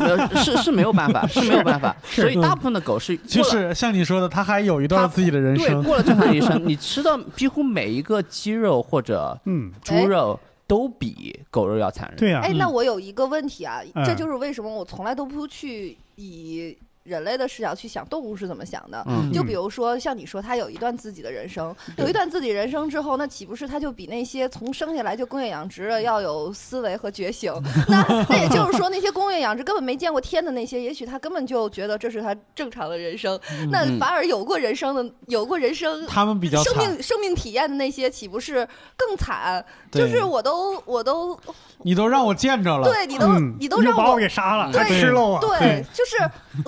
[0.00, 16.76] 呃，是是没有办法，是没有办法，所以大部分的狗是，就是像你说的，它还有一段自己的人生，对，过了正常一生，你吃的几乎每一个鸡肉或者嗯猪肉都比狗肉要残忍，对呀，哎，那我有一个问题啊，这就是为什么我从来都不去以。
[17.08, 27.50] 人类的视角去想动物是怎么想的，就比如说像你说，他有一段自己的人生，有一段自己人生之后，那岂不是他就比那些从生下来就工业养殖的要有思维和觉醒？
[27.88, 33.40] 那那也就是说，那些工业养殖根本没见过天的那些，也许他根本就觉得这是他正常的人生。
[33.70, 39.64] 那反而有过人生的、有过人生他们比较生命生命体验的那些，岂不是更惨？
[39.90, 41.38] 就是我都我都
[41.78, 45.40] 你都让我见着了，对你都你都让我给杀了，对吃肉啊？
[45.40, 46.18] 对，就是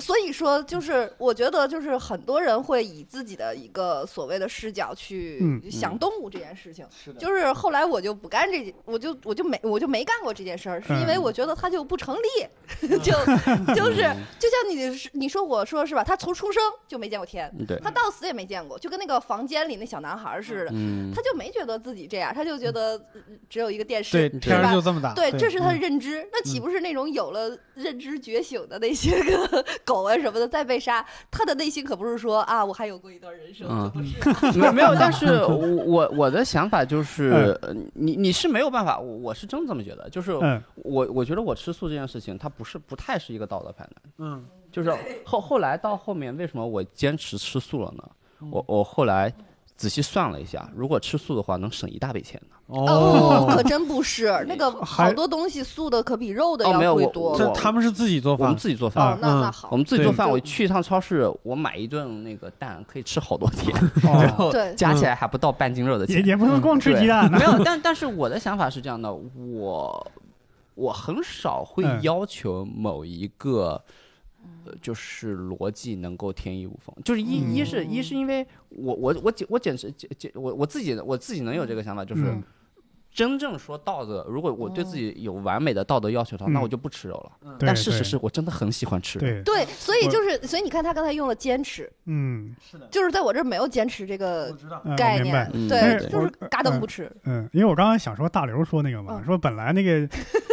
[0.00, 0.29] 所以。
[0.32, 6.86] 说就是，我觉得就是很多人会以自己的一个所谓的视角去想动物这件事情。
[6.90, 7.20] 是的。
[7.20, 12.46] 就是后来我就不干这，我就我就没我就没干过这件事儿，是因为我觉得它就不成立。
[13.02, 13.12] 就
[13.74, 13.96] 就是
[14.38, 16.04] 就像你你说我说是吧？
[16.04, 20.70] 他从出生就没见过天，他到死也没见过，就跟那个房间里那小男孩似的，
[21.14, 23.00] 他就没觉得自己这样，他就觉得
[23.48, 25.12] 只有一个电视，对，天就这么大。
[25.14, 26.26] 对，这是他的认知。
[26.32, 30.14] 那岂不是那种有了认知觉醒的那些个 狗啊？
[30.20, 34.58] 什么的再被杀，他的内心可不是说啊，我还有过一段人生，不是？
[34.58, 37.58] 没没有，但是我我我的想法就是，
[37.94, 40.32] 你你是没有办法，我我是真这么觉得，就是
[40.76, 44.92] 我我觉得我吃素这件事情，它不是不太是一个道德判断，嗯，就是
[45.24, 48.04] 后后来到后面为什么我坚持吃素了呢？
[48.50, 49.32] 我我后来。
[49.80, 52.56] 仔细算了一下，如果吃素的话，能省一大笔钱呢。
[52.66, 57.34] 哦，可真不是，那个 好多东西素的可比肉的要贵多。
[57.34, 59.14] 这他们是自己做饭，我们自己做饭。
[59.14, 60.30] 哦，那那好，我们自己做饭。
[60.30, 66.16] 我去一趟超市，我买一顿那个蛋可以吃好多天，然后加起来还不到半斤肉的钱。
[66.16, 67.32] 也也不能光吃鸡蛋。
[67.32, 70.06] 没有， 但但是我的想法是这样的，我
[70.74, 73.82] 我很少会要求某一个。
[74.64, 82.22] 呃，就是逻辑能够天衣无缝，就是一一是一是因为我我我简我简直简简我我自己我自己能有这个想法，就是
[83.12, 87.56] 真正说道德，如果我对自己有完美的道德要求的话，那我就不吃肉了。
[87.58, 89.18] 但事实是我真的很喜欢吃。
[89.18, 94.56] 对对，所以就是，所以你看他刚才用了坚持，嗯，是的，就是在我这儿没有坚持这个
[94.96, 97.10] 概念，对，就是嘎噔不吃。
[97.24, 100.08] 嗯，因为我刚刚想说大刘说那个嘛，说本来那个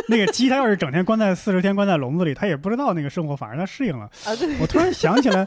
[0.10, 4.10] 那个鸡，它要是整天关在四十天关在笼子里，它也不知道那个生活，反而它适应了。
[4.26, 4.60] 啊，对。
[4.60, 5.46] 我突然想起来，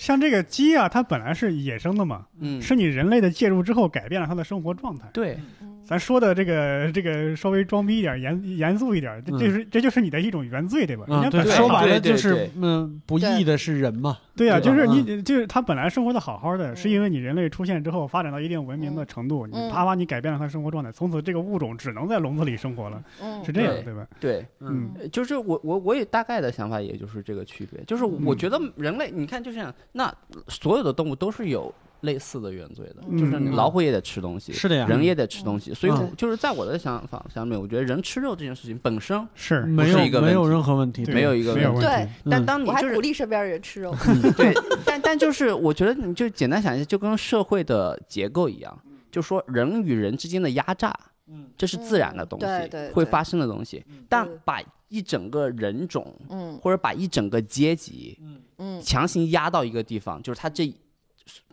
[0.00, 5.06] 像这个鸡啊，它本来是野生的嘛，嗯，是你人类的介入之后改变了它的生活状态。
[5.12, 5.38] 对。
[5.86, 11.06] 咱说的这个这个稍微装逼一点，严严肃一点，这就是这就是你的一种原罪，对吧？
[11.30, 14.18] 对，说白了就是嗯，不义的是人嘛。
[14.34, 23.02] 对呀，就是你就是他本来生活的好好的，是因为你人类出现之后发展到一定文明的程度，你啪啪你改变了他生活状态，从此这个物种只能在笼子里生活了，
[23.44, 24.06] 是这样对吧？
[24.20, 30.12] 对，嗯，就是我我我也大概的想法，也就是这个区别，就是我觉得人类，你看就这样，那
[30.48, 31.72] 所有的动物都是有。
[32.02, 41.80] 类似的原罪的，就是老虎也得吃东西，是的呀，人也得吃东西，所以就是在我的想法下面，我觉得人吃肉这件事情本身是没有一个没有任何问题，没有一个问题。
[41.80, 43.94] 对，但当你我还鼓励身边人吃肉，
[44.36, 44.52] 对，
[44.84, 48.78] 但但就是我觉得你就简单想一下，就跟社会的结构一样，
[49.10, 50.94] 就说人与人之间的压榨，
[51.28, 52.46] 嗯，这是自然的东西，
[52.92, 53.84] 会发生的东西。
[54.08, 58.40] 但把一整个人种，嗯，或者把一整个阶级，嗯。
[58.58, 60.74] 嗯，强行压到一个地方，就是他这。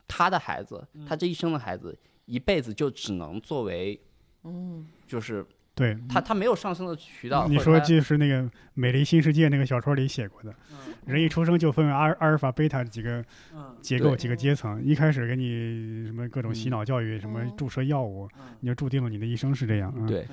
[0.07, 3.99] 他的孩子，他这一生的孩子，一辈子就只能作为，
[4.43, 7.47] 嗯，就是对他，他没有上升的渠道。
[7.47, 10.53] 你说就是那个《美丽新世界》那个小说里写过的，
[11.05, 13.25] 人一出生就分为阿阿尔法、贝塔几个
[13.81, 14.83] 结构、几个阶层。
[14.83, 19.91] 一开始给你什么各种洗脑教育，什么注射药物，你就注定了你的一生是这样。
[20.05, 20.27] 对，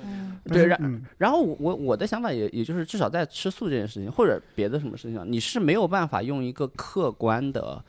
[0.44, 7.82] 对，然然后我我的想法也也就是至少在吃素这件事情或者别的什么事情上，你是没有办法用一个客观的。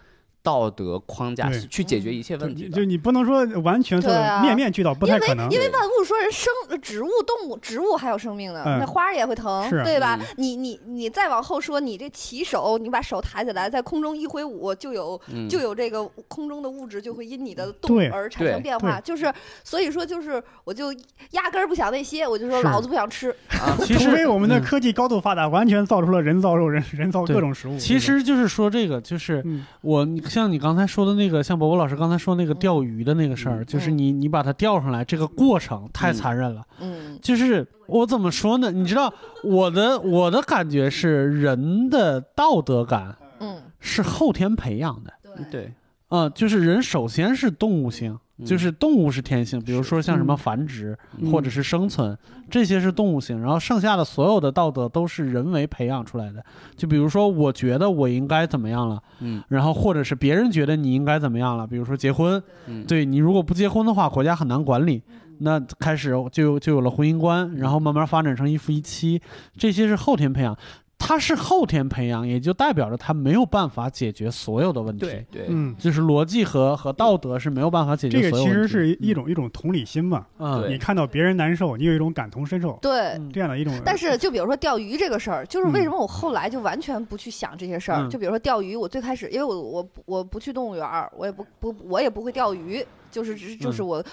[0.43, 5.47] 道德框架去解决一切问题，就你不能说完全做面面俱到，不太可能。
[5.51, 6.51] 因为万物说人生，
[6.81, 10.19] 植物、动物、植物还有生命呢，那花也会疼，对吧？
[10.37, 18.99] 你你你再往后说，你这起手，你把手抬起来，在空中一挥舞，就有就有这个空中的物质就会因你的动而产生变化。
[18.99, 19.31] 就是
[19.63, 20.91] 所以说，就是我就
[21.31, 23.35] 压根儿不想那些，我就说老子不想吃。
[23.85, 27.77] 除非我们的科技高度发达，完全造出了人造肉、人人造各种食物。
[27.77, 29.45] 其实就是说这个，就是
[29.81, 30.07] 我。
[30.31, 36.65] 像你刚才说的那个，像伯伯老师刚才说那个钓鱼的那个事儿，就是你你把它钓上来，这个过程太残忍了。
[36.79, 38.71] 嗯，就是我怎么说呢？
[38.71, 39.13] 你知道
[39.43, 45.13] 我的我的感觉是人的道德感，嗯，是后天培养的。
[45.51, 45.73] 对，
[46.07, 48.17] 啊，就是人首先是动物性。
[48.45, 50.97] 就是动物是天性，比如说像什么繁殖
[51.31, 52.17] 或者是生存，
[52.49, 53.39] 这些是动物性。
[53.41, 56.43] 然后剩下的所有的道德都是人为培养出来的。
[56.75, 61.65] 就比如说，我觉得我应该怎么样了，嗯，然后或者是别人觉得你应该怎么样了。
[61.65, 62.41] 比如说结婚，
[62.87, 65.01] 对你如果不结婚的话，国家很难管理。
[65.43, 69.19] 那开始就就有了婚姻观，然后慢慢发展成一夫一妻，
[69.57, 70.55] 这些是后天培养。
[71.03, 75.01] 他是后天培养，也就代表着他没有办法解决所有的问题。
[75.01, 78.21] 对对，嗯，就是逻辑和和道德是没有办法解决。
[78.21, 80.27] 这个其实是一种一种同理心嘛。
[80.37, 82.77] 嗯，你看到别人难受，你有一种感同身受。
[82.81, 83.73] 对，这样的一种。
[83.83, 88.07] 但是就比如说钓鱼这个事儿，就是为什么我后来就完全不去想这些事儿？
[88.07, 94.03] 就比如说钓鱼，我最开始因为我我我不去动物园儿，我也不不我也不会钓鱼，就是只就是我。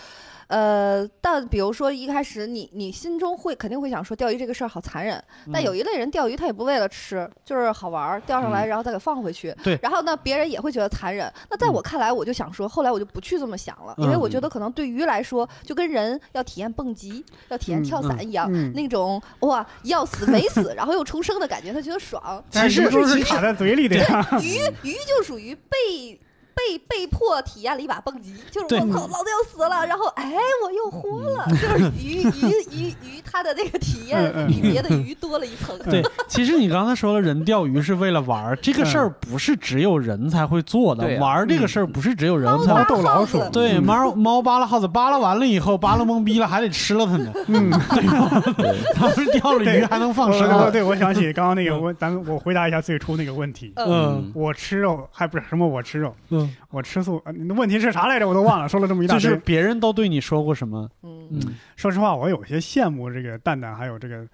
[0.48, 9.54] 呃，但比如说一开始你你心中会肯定会想说钓鱼这个事儿好残忍，但有一类人钓鱼他也不为了吃，就是好玩儿，钓上来然后再给放回去。
[9.62, 9.78] 对。
[9.82, 11.30] 然后呢，别人也会觉得残忍。
[11.50, 22.42] 那在我看来，我就想说，后来我就不去这么想了，因为我觉得可能对鱼来说，就跟人要体验蹦极、要体验跳伞一样，那种哇要死没死，然后又重生的感觉，他觉得爽。
[22.50, 23.96] 其实都是卡在嘴里的。
[24.42, 26.18] 鱼鱼就属于被。
[26.58, 35.78] 被被迫体验了一把蹦极，就是我操，老子要死了，然后哎，我又活了，就是鱼鱼鱼鱼，它的那个体验比别的鱼多了一层。
[35.88, 43.42] 对，其实你刚才说了，人钓鱼是为了玩儿，这个事儿不是只有人才会做的，玩儿这个事儿不是只有人才会逗老鼠。
[43.50, 47.32] 对，猫猫扒拉耗子，扒拉完了以后，扒拉懵逼了，还得吃了它呢。
[47.46, 48.42] 嗯， 对吧？
[48.94, 50.72] 他们钓了鱼还能放生。
[50.72, 53.72] 对，我想起刚刚那个，我咱们我回答一下最初那个问题。
[53.76, 55.66] 嗯，我吃肉还不是什么？
[55.66, 56.14] 我吃肉。
[56.30, 56.47] 嗯。
[56.70, 58.28] 我吃素，你的问题是啥来着？
[58.28, 59.22] 我都忘了， 说了这么一大堆。
[59.22, 60.88] 就是别人都对你说过什么？
[61.02, 61.40] 嗯，
[61.76, 64.26] 说实话，我有些羡慕这个蛋蛋，还有这个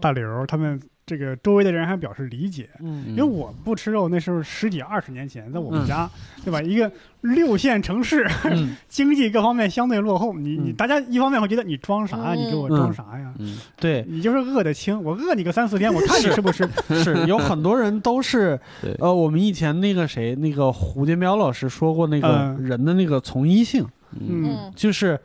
[0.00, 0.80] 大刘他们。
[1.10, 6.08] 这个周围的人还表示理解，嗯，因为我不吃肉，那时候十几二十年前，在我们家，
[6.44, 6.62] 对吧？
[6.62, 6.88] 一个
[7.22, 8.24] 六线城市，
[8.86, 12.34] 经济各方面相对落后，你你大家一方面会觉得你装啥呀？
[12.34, 13.34] 你给我装啥呀？
[13.40, 14.04] 嗯，对。
[14.08, 16.68] 你就是饿得轻，我饿你个三四天，我看你吃不吃？
[17.02, 18.56] 是有很多人都是，
[19.00, 23.84] 呃，我们以前那个谁，那个胡建彪老师说过那个人的那个从一性，
[24.16, 25.18] 嗯，就是。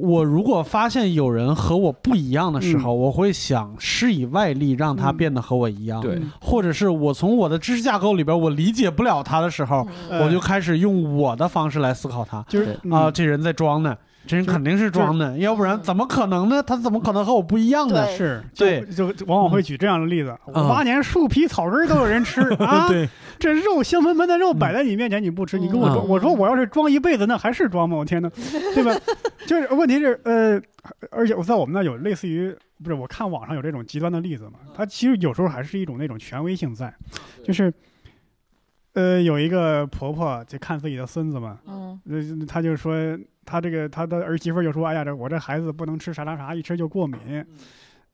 [0.00, 6.00] 我如果发现有人和我不一样的时候，我会想施以外力让他变得和我一样。
[6.00, 12.42] 对，或者是我从我的知识架构里边我理解不了他的时候，我就开始用我的方式来思考他。
[12.48, 13.96] 就是啊，这人在装呢。
[14.26, 16.62] 这人肯定是装的，要不然怎么可能呢？
[16.62, 18.06] 他怎么可能和我不一样呢？
[18.16, 20.36] 是，对，就往往会举这样的例子。
[20.46, 27.96] 五八年树皮草根都有人吃 啊，对，这肉香喷喷的肉摆在你面前你不吃，你跟我装，我说我要是装一辈子，那还是装吗？
[27.96, 28.28] 我天哪，
[28.74, 28.94] 对吧？
[29.46, 30.60] 就是问题是，呃，
[31.10, 32.54] 而且我在我们那有类似于，
[32.84, 34.60] 不是我看网上有这种极端的例子嘛？
[34.74, 36.94] 他其实有时候还是一种那种权威性在，
[37.42, 37.72] 就是，
[38.92, 42.94] 呃，有一个婆婆就看自己的孙子嘛，嗯，呃，他就说。
[43.50, 47.18] 他这个他的儿媳妇就说：“哎呀，这我这孩子不能吃啥啥啥，一吃就过敏。”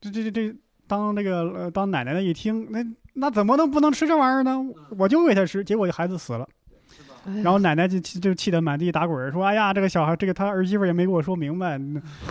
[0.00, 4.58] 这这这这，当那个呃当奶奶的一听，那那怎么能不能吃这玩意儿呢？
[4.96, 6.48] 我就喂他吃，结果孩子死了。
[7.42, 11.80] 然后奶奶就气就气得满地打滚说：“哎呀，这个小孩，这个他儿媳妇也没给我说明白，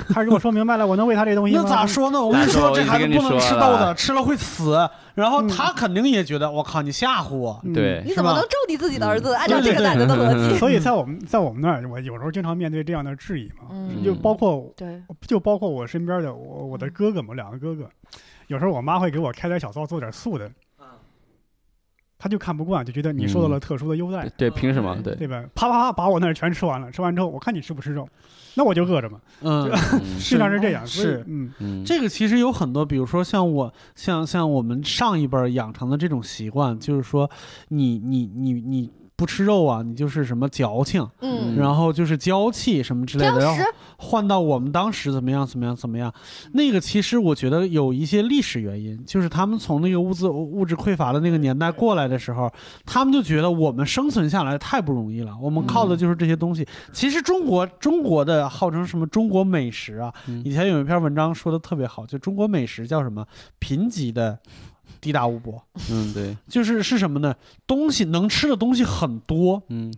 [0.10, 1.62] 他给我说明白了，我能喂他这东西 吗？
[1.64, 2.22] 那咋说呢？
[2.24, 4.88] 我跟你说，这孩子不能吃豆子，吃了会死。
[5.14, 9.34] 然后他肯定也觉得，我靠，你吓 �u 我，对，你怎么能咒你自己的儿子？
[9.34, 10.58] 按照这个奶奶的逻辑。
[10.58, 17.90] 所以在我们在我们那儿，我有时候经常面对这样的质疑嘛，就包括对，就包括我身边的我我的哥哥嘛，两个哥哥，
[18.48, 20.52] 有时候我妈会给我开点小灶，做点素的。
[22.18, 24.28] 他就看不惯，就觉得你受到了特殊的优待。
[24.38, 24.96] 对，凭什么？
[25.04, 25.44] 对，对吧？
[25.54, 26.92] 啪啪啪，把我那儿全吃完了。
[26.92, 28.08] 吃完之后，我看你吃不吃肉，
[28.56, 29.20] 那我就饿着嘛。
[29.42, 29.70] 嗯，
[30.20, 30.86] 实际上是这样。
[30.88, 37.30] 是，嗯，这个其实有很多，比如说像我，像像我们上一辈养成的这种习惯，就是说，
[37.70, 38.92] 你你你你。
[39.18, 43.40] 不吃肉啊，你就是什么矫情，嗯，然后就是娇气什么之类的。
[43.40, 43.64] 然后
[43.98, 46.14] 换到我们当时怎么样怎么样怎么样，
[46.54, 52.52] 那个其实我觉得有一些历史原因，就是他们从那个物资物质匮乏的那个年代过来的时候，
[52.86, 56.68] 他们就觉得我们生存下来太不容易了，我们靠的就是这些东西。
[56.92, 63.26] 其实中国中国的号称什么中国美食啊，以前有一篇文章说的特别好，就中国美食叫什么
[63.60, 64.38] 贫瘠的。
[65.02, 67.36] 地大物博，嗯，对，就是是什么呢？
[67.68, 69.94] 东西能吃的东西很多，嗯，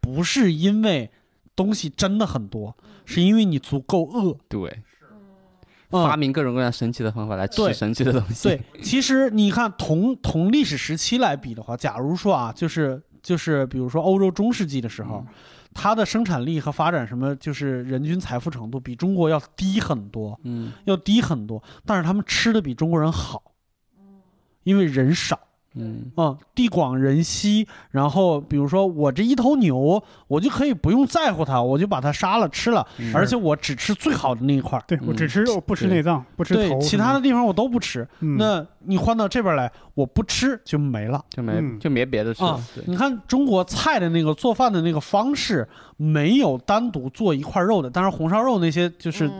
[0.00, 1.10] 不是因为
[1.56, 4.36] 东西真的很多，是因为你足够饿。
[4.48, 4.82] 对，
[5.90, 8.48] 发明各种各样神奇的方法来吃神奇的东西。
[8.48, 15.24] 对，其实你看同同历史时期来比的话，假如说啊，就是就是，比如说欧洲中世纪的时候，
[15.74, 23.42] 它的生产力和发展什么，就是人均财富程度比中国要低很多，嗯，要低很多，但是他们吃的比中国人好。
[24.64, 25.38] 因为人少。
[25.74, 26.12] 嗯。
[26.16, 34.84] 啊地广人稀，然后比如说我这一头牛，我就可以不用在乎它，我就把它杀了吃了，而且我只吃最好的那一块儿。
[34.86, 38.06] 对我只吃肉，不吃内脏，不吃头，其他的地方我都不吃。
[38.18, 42.44] 那你换到这边来，我不吃就没了，就没就没别的吃。
[42.84, 45.66] 你看中国菜的那个做饭的那个方式，
[46.02, 49.30] 没有单独做一块肉的，但是红烧肉那些就是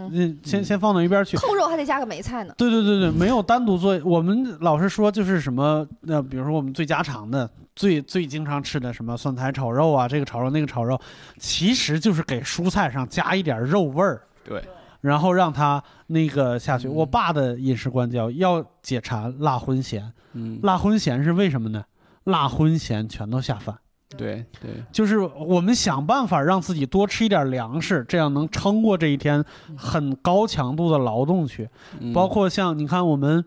[0.45, 1.37] 先先放到一边去。
[1.37, 2.55] 扣肉还得加个梅菜呢。
[2.57, 4.01] 对对对对，没有单独做。
[4.05, 6.23] 我们老是说就是什么那。
[6.23, 11.01] 比如说我们最家常的、最最经常吃的什么蒜苔炒肉啊，这个炒肉那个炒肉，
[11.39, 14.63] 其实就是给蔬菜上加一点肉味儿，对，
[15.01, 16.87] 然后让它那个下去。
[16.87, 20.13] 我爸的饮食观叫要解馋，辣荤咸。
[20.35, 21.85] 嗯，辣荤咸是为什么呢？
[22.25, 23.77] 辣荤咸全都下饭。
[24.17, 29.45] 对对，就是我们想办法让自己多吃一点粮食，这样能撑过这一天
[29.77, 31.69] 很高强度的劳动去。
[32.15, 33.45] 包括像你看我们。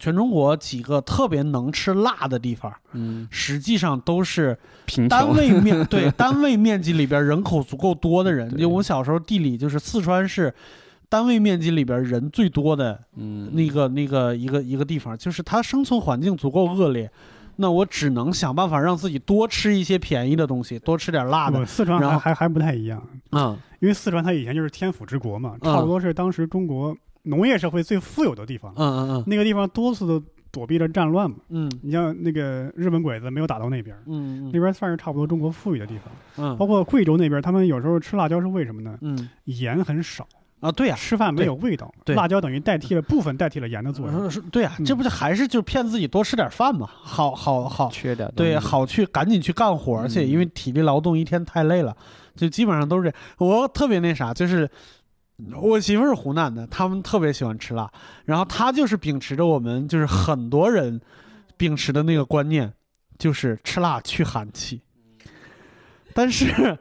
[0.00, 4.56] 全中国几个特别能吃辣的地方，嗯，实际上都是
[5.08, 8.48] 单位 面对单位面积里边人口足够多的人。
[8.52, 10.54] 因为我小时候地理就是四川是
[11.08, 17.10] 单位面积里边人最多的，嗯，那个那个一个一个地方，就是它生存环境足够恶劣，
[17.60, 21.66] 那我只能想办法让自己多吃一些便宜的东西，多吃点辣的。
[21.66, 26.96] 四川还还还不太一样，嗯，因为四川它以前就是天府之国嘛，差不多是当时中国。
[27.24, 36.04] 农业社会最富有的地方，嗯嗯嗯，那个地方多次的躲避着战乱嘛，嗯，你像那个日本鬼子没有打到那边，嗯那边算是差不多中国富裕的地方，
[36.38, 38.96] 嗯，包括贵州那边，他们有时候吃辣椒是为什么呢？
[39.02, 40.26] 嗯，盐很少
[40.60, 51.96] 啊，对呀，吃饭没有味道，辣椒等于代替了部分代替了盐的作用，是，对呀，这不就还是就骗自己多吃点饭嘛，好好好，缺点，对，好去赶紧去干活，而且因为体力劳动一天太累了，
[52.34, 54.68] 就基本上都是这，我特别那啥，就是。
[55.54, 57.88] 我媳妇是湖南的，他们特别喜欢吃辣，
[58.24, 61.00] 然后她就是秉持着我们就是很多人
[61.56, 62.72] 秉持的那个观念，
[63.20, 64.80] 就是吃辣去寒气。
[66.12, 66.76] 但是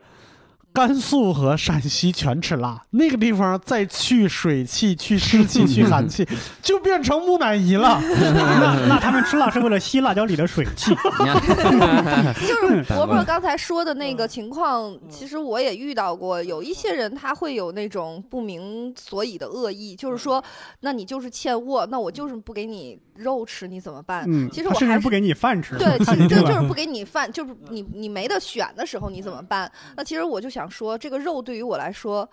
[0.78, 6.24] 甘肃和陕西全吃辣，那个地方再去水汽、去湿气、去 寒气，
[6.62, 8.00] 就变成木乃伊了。
[8.06, 10.94] 那那他们吃辣是为了吸辣椒里的水汽。
[12.48, 20.44] 就是伯伯刚才说的那个情况，其实我也遇到过，有一些人他会有那种不明所以的恶意，就是说，
[20.82, 24.26] 那你就是欠卧，那我就是不给你肉吃，你怎么办？
[24.28, 25.76] 嗯，其实我还是不给你饭吃。
[25.80, 29.72] 对，其实这就是不给你饭，就是你你没得选的时候，你怎么办？
[29.96, 32.30] 那其实我就想说，这个肉对于我来说，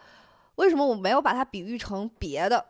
[0.56, 2.64] 为什么我没有把它比喻成别的？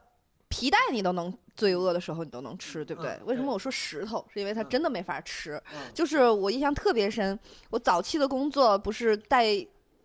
[0.49, 3.19] 皮带你都能罪恶的时候你都能吃，对不对？
[3.25, 4.25] 为什么我说石头？
[4.33, 5.61] 是因为它真的没法吃。
[5.93, 7.39] 就是我印象特别深，
[7.71, 9.47] 我早期的工作不是带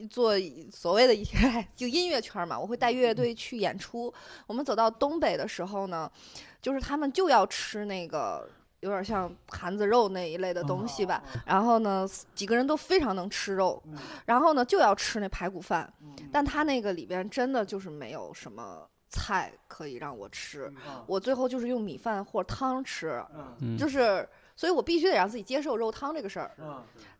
[0.10, 0.34] 做
[0.72, 1.36] 所谓的一些
[1.76, 4.12] 就音乐圈嘛，我会带乐队去演出。
[4.48, 6.12] 我们走到东北的时候呢，
[6.62, 8.50] 就是他们就要吃那个。
[8.82, 13.82] 有点像盘子肉那一类的东西吧，然后呢，几个人都非常能吃肉，
[14.26, 15.92] 然后呢就要吃那排骨饭，
[16.32, 20.72] 但他那个里边真的就是没有什么菜可以让我吃，
[21.08, 23.22] 我最后就是用米饭或汤吃，
[23.78, 26.52] 就是，所以我必须得让自己接受肉汤这个事儿，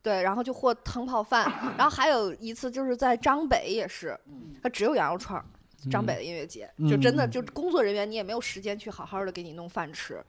[0.02, 4.18] 对，然后就或汤泡饭， 然后还有一次就是在张北也是，
[4.64, 5.44] 他只有羊肉串，
[5.92, 10.24] 张北的音乐节，就真的就工作人员你也没有时间去好好的给你弄饭吃。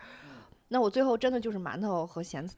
[0.72, 2.48] 那我最后真的就是馒头和咸，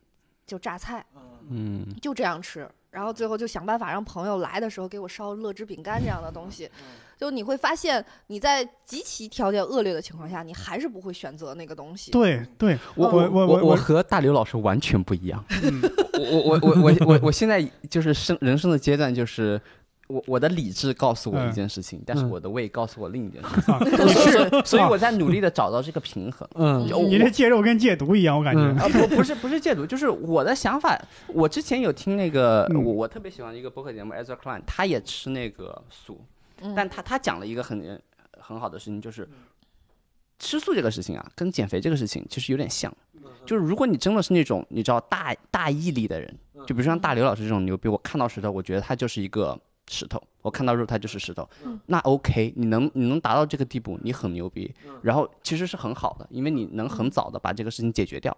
[0.46, 1.04] 就榨菜，
[1.48, 6.70] 嗯，就这样吃，然后最后就想办法让朋友来的时候给我烧乐之饼干这样的东西，
[7.16, 12.10] 就你会发现你在极其条件恶劣的情况下，你还是不会选择那个东西。
[12.10, 15.42] 对，对我我我我我和大刘老师完全不一样，
[16.12, 19.60] 我我我我我我现在就是生人生的阶段就是。
[20.12, 23.48] 我我的理智告诉我一件事情，但是我的胃告诉我另一件事
[24.50, 26.46] 情，所以我在努力的找到这个平衡。
[26.54, 28.60] 嗯，你这戒肉跟戒毒一样，我感觉。
[28.78, 31.00] 啊不不是不是戒毒，就是我的想法。
[31.28, 36.20] 我之前有听那个我我特别喜欢一个播客节目 Ezra Klein，他也吃那个素，
[36.76, 38.00] 但他他讲了一个很
[38.38, 39.26] 很好的事情，就是
[40.38, 42.94] 吃素这个事情啊，跟减肥这个事情其实有点像。
[43.46, 49.58] 就是如果你真的是那种你知道大大毅力的人，就比如像大刘老师这种牛逼，我看到石头，我觉得他就是一个。
[49.90, 51.46] 石头，我看到肉它就是石头，
[51.86, 54.72] 那 OK，你能你能达到这个地步，你很牛逼，
[55.02, 58.34] 然后其实是很好的，因为你能很早的把这个事情解决掉。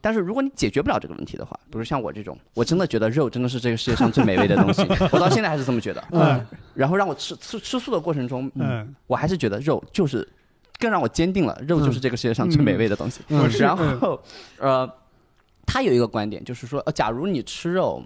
[0.00, 4.82] 但是如果你解决不了这个问题的话，比如像我这种，我真的觉得肉真的是这个世界上最美味的东西，
[5.12, 6.02] 我到现在还是这么觉得。
[6.12, 10.26] 嗯，然后让我吃吃吃素的过程中，嗯，我还是觉得肉就是
[10.78, 13.20] 更让我坚定了，肉就是这个世界上最美味的东西。
[13.58, 14.20] 然后，
[14.58, 14.90] 呃，
[15.66, 18.02] 他有一个观点就是说，呃，假如你吃肉。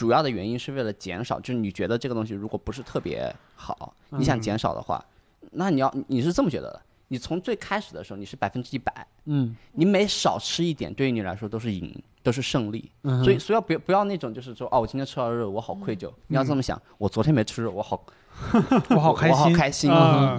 [0.00, 5.04] 主要的原因是为了减少，就是你觉得这个东西如果不是特别好，你想减少的话，
[5.50, 6.80] 那你要你是这么觉得的？
[7.08, 12.90] 你从最开始的时候你是百分之一百，嗯，你每少吃一点，对于你来说都是赢，都是胜利。
[13.02, 16.10] 所以，所以要不不要那种就是说，哦，我今天吃到肉，我好愧疚。
[16.28, 18.02] 你要这么想，我昨天没吃肉，我好，
[18.96, 19.90] 我好开心，我好开心。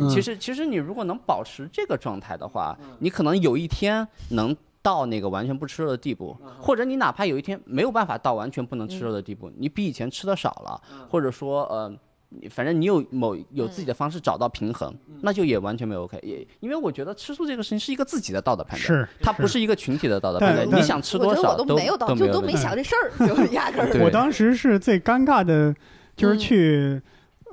[0.10, 4.58] 其实，其实你如果能保持这个状态的话，你可能有一天能。
[4.82, 11.94] 到那个完全不吃肉的地步，或者你哪怕有一天没有办法到完全不能吃肉的地步，你比以前吃的少了，或者说呃，
[12.50, 16.20] 反正你有某有自己的方式找到平衡，那就也完全没有 OK。
[16.24, 20.68] 也因为我觉得吃素这个事情是一个自己的道德判断，是它不是一个群体的道德判断。
[20.68, 24.04] 你想吃多少都没有道，就都没想这事儿， 就压根儿。
[24.04, 25.76] 我当时是最尴尬的，
[26.16, 27.00] 就是去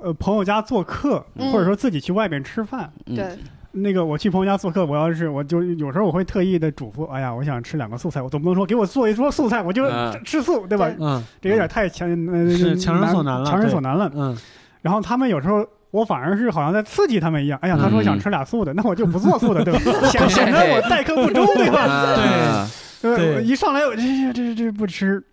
[0.01, 2.91] 呃朋友家做客，或者说自己去外面吃饭。
[3.05, 3.37] 对。
[3.71, 9.83] 那个我去朋友家做客，我要是我就有时候我会特意的嘱咐，哎呀，我想吃两个素菜，我总不能说给我做一桌素菜，我就
[10.25, 10.89] 吃素，对吧？
[10.99, 12.07] 嗯，这有点太强，
[12.49, 14.11] 是强人所难了，强人所难了。
[14.15, 14.35] 嗯，
[14.81, 19.79] 然后他们有时候我反而是好像在刺激他们一样，哎呀，他说想吃俩素的，那我就不做素的，对吧？
[20.09, 22.67] 显 显得我待客不周，对吧？
[23.01, 25.23] 对，对，一上来我这这这不吃。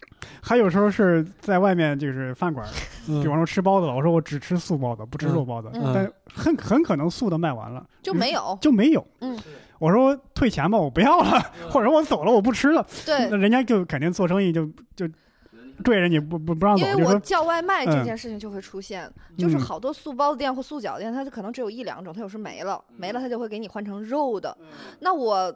[0.42, 2.66] 还有时候是在外面就是饭馆，
[3.06, 9.06] 比方说吃包子了，我说我只吃素包子，不吃肉包子，但很很可能素的卖完了就没有就没有。
[9.20, 9.38] 嗯，
[9.78, 12.86] 我说退钱吧，我不要了， 或者我走了，我不吃了。
[13.04, 15.08] 对，那人家就肯定做生意就就
[15.84, 16.86] 追着你不不不让走。
[16.86, 24.56] 因为我叫外卖这件事情就会出现，就是好多素包子店或素饺店，它就可能只有一两种，它有时没了，没了它就会给你换成肉的。
[25.00, 25.54] 那我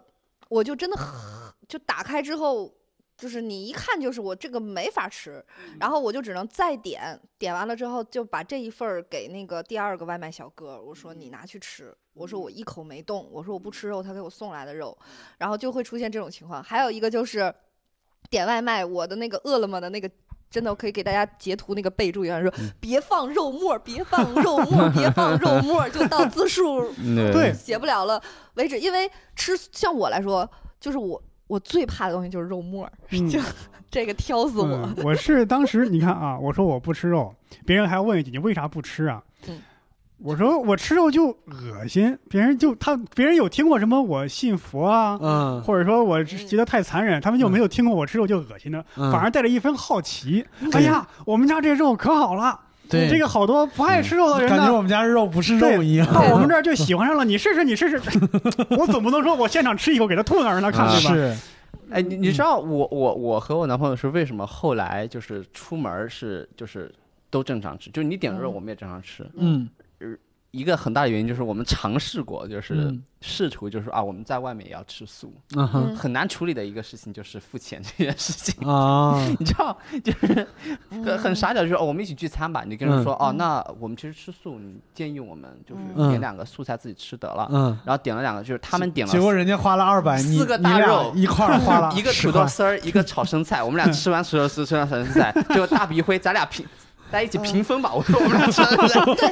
[0.48, 0.96] 我就真的
[1.68, 2.72] 就打开之后。
[3.20, 5.44] 就是你一看就是我这个没法吃，
[5.78, 14.96] 然后我就只能再点，点完了之后就把这一份儿给那个第二个外卖小哥，我说你拿去吃，我说我一口没动，我说我不吃肉，他给我送来的肉，
[15.36, 16.62] 然后就会出现这种情况。
[16.62, 17.54] 还有一个就是
[18.30, 20.10] 点外卖，我的那个饿了么的那个
[20.48, 22.50] 真的可以给大家截图那个备注，说
[22.80, 26.90] 别放肉末，别放肉末，别放肉末，就到字数
[27.30, 27.52] 对。
[27.52, 28.22] 写不了了。
[28.54, 30.50] 为止，因为吃像我来说，
[30.80, 31.22] 就是我。
[31.50, 32.92] 我最怕的东西就是肉沫儿，
[33.28, 33.40] 就
[33.90, 34.88] 这个挑死我。
[35.02, 37.34] 我是当时你看啊，我说我不吃肉，
[37.66, 39.20] 别人还问一句你为啥不吃啊？
[40.22, 50.46] 我说我吃肉就恶心，别人就他别人有听过什么我信佛啊，嗯，或者说我觉得太残忍，他们就没有听过我吃肉就恶心的，反而带着一分好奇。
[50.72, 52.60] 哎呀，我们家这肉可好了。
[52.90, 56.06] 对，这个好多不爱吃肉的人呢，感觉我们家的肉不是肉一样。
[56.12, 58.00] 到我们这儿就喜欢上了，你试试，你试试。
[58.76, 61.14] 我总不能说我现场吃一口给他吐那儿让他看，对吧？
[61.14, 61.36] 是。
[61.90, 66.92] 哎，你你知道我我我和我男朋友是为什么后来就是出门是就是
[67.30, 69.26] 都正常吃，就你点的肉我们也正常吃。
[69.36, 69.68] 嗯。
[70.50, 75.32] 一个很大的原因就是我们尝试过，就是试图就是啊，我们在外面也要吃素，
[75.96, 79.14] 很难处理的一个事情就是付钱这件事情啊。
[79.38, 80.46] 你知道，就是
[80.90, 96.66] 很很傻屌，就是哦，我们一起聚餐吧，你跟人说哦，那我们其实吃素，你建议我们就是点两个素菜自己吃得了，嗯，然后点了两个，就是他们点了，结果人家花了二百，四个大肉一块花了 一个土豆丝儿，一个炒生菜，我们俩吃完土豆丝，吃完炒生菜， 结果大笔灰，咱俩平。
[97.10, 98.62] 在一起平分吧，我说我们俩吃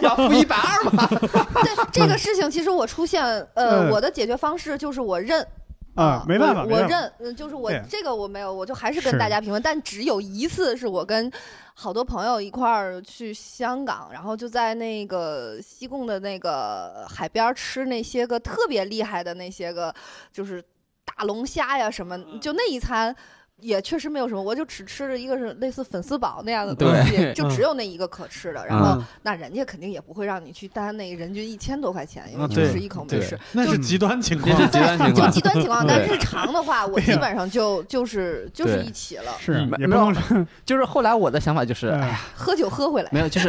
[0.03, 1.07] 要付一百二嘛。
[1.62, 3.24] 对这个事情，其实我出现，
[3.55, 5.47] 呃，我的解决方式就是我认
[5.95, 9.61] 啊，没办法，我认，嗯，就是我这个我没有，我就还是跟大家平分。
[9.62, 11.31] 但只有一次是我跟
[11.74, 19.95] 好多朋友一块儿去香港，然后就在那个西贡的那个海边吃那些个特别厉害的那些个，
[20.33, 20.62] 就是
[21.05, 23.14] 大龙虾呀什么，就那一餐。
[23.61, 28.65] 也确实没有什么，我就只吃了一个是类似粉丝煲那样的东西，就只有那一个可吃的。
[28.67, 33.39] 然后那人家肯定也不会让你去担那人均一千多块钱，因为就是一口没吃。
[33.53, 35.15] 那是极端情况，极端情况。
[35.15, 39.33] 就极端情况，但日常的话， 我基本上就就是就是一起了。
[39.41, 40.13] 是，也没有。
[40.65, 43.09] 就是后来我的想法就是，哎呀，喝酒喝回来。
[43.13, 43.49] 没有，就是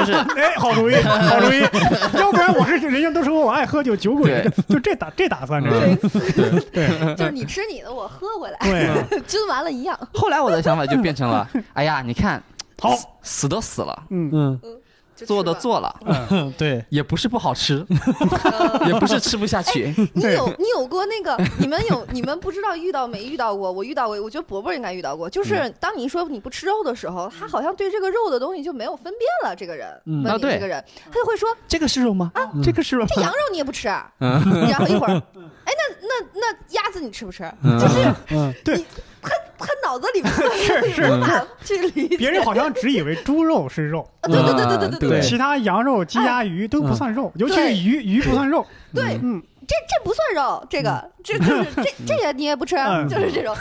[0.00, 1.60] 就是 哎，好主意，好主意。
[2.18, 5.70] 要不然我是人家都说我爱喝酒，酒鬼，就这打这打算，这
[6.08, 6.60] 是。
[6.72, 8.58] 对，就是你吃你的，我喝回来。
[8.60, 9.20] 对。
[9.26, 9.98] 就完了一样。
[10.14, 12.42] 后来我的想法就变成了，哎呀，你看，
[12.80, 14.60] 好死都死了，嗯嗯，
[15.26, 15.94] 做的做了，
[16.30, 17.84] 嗯，对， 也不是不好吃，
[18.86, 19.94] 也不是吃不下去。
[20.14, 21.36] 你有你有过那个？
[21.58, 23.70] 你们有 你们不知道遇到没遇到过？
[23.70, 25.28] 我遇到过，我觉得伯伯应该遇到过。
[25.28, 29.54] 就是当你说你不吃肉的时候，他好像对这个肉的东西就没有分辨了。
[29.54, 32.30] 这个人问你这个人，他就会说：“这个是肉吗？
[32.34, 33.04] 啊，这个是肉。
[33.06, 33.88] 这羊肉你也不吃？
[34.18, 35.12] 然后一会儿，
[35.64, 37.42] 哎，那那那鸭子你吃不吃？
[37.62, 38.84] 就是，嗯，对。”
[39.60, 48.66] 他他脑子里面 是是去理解，别人好像只以为猪肉是肉， 对对对对对对对，其他羊肉、鸡鸭鱼都不算肉，尤其是鱼鱼不算肉。
[48.92, 52.76] 对，嗯，这这不算肉，这个这就是 这这也你也不吃，
[53.08, 53.54] 就是这种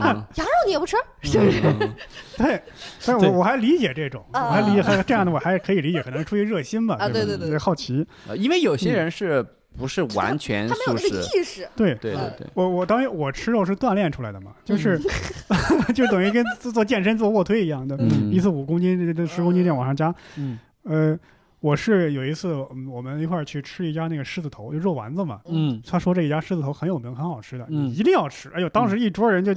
[0.00, 1.60] 啊，羊肉你也不吃，是不是？
[2.36, 2.62] 对，
[3.04, 9.44] 但是我我还理解这种，我还理解这样的，我还可以理解，可能出于热心吧，啊，对对对，好奇，因为有些人是。
[9.78, 14.98] 不是完全素食，对对对对，我我等于我吃肉是锻炼出来的嘛，就是
[15.94, 17.96] 就等于跟做健身做卧推一样的，
[18.30, 20.14] 一次五公斤，这十公斤这样往上加。
[20.36, 21.18] 嗯，呃，
[21.60, 22.54] 我是有一次
[22.88, 25.40] 我们一块儿去吃一家那个狮子头，就肉丸子嘛。
[25.46, 28.50] 嗯，他说这一家狮子头很有名，很好吃的，你一定要吃。
[28.54, 29.54] 哎呦，当时一桌人就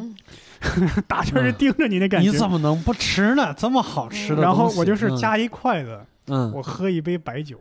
[1.07, 3.53] 大圈人盯着你那感觉，你怎么能不吃呢？
[3.57, 7.57] 这么好吃的，然后我就是夹一筷子，嗯，我喝一杯白酒，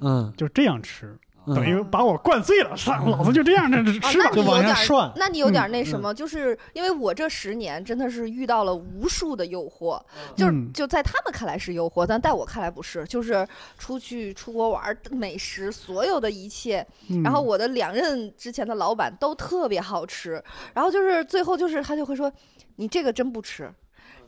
[0.00, 1.16] 嗯，就这样吃。
[1.46, 5.10] 等于把我灌醉了，算老子就这样着吃吧，就往下涮。
[5.16, 10.00] 那你有点那什么，就是因为我这十年真的是遇到了无数的诱惑，
[10.36, 16.86] 就是就在他们看来是诱惑，但在我看来不是，就是出去出国玩美食，所有的一切。
[17.24, 20.42] 然后我的两任之前的老板都特别好吃，
[20.74, 22.30] 然后就是最后就是他就会说，
[22.76, 23.68] 你这个真不吃，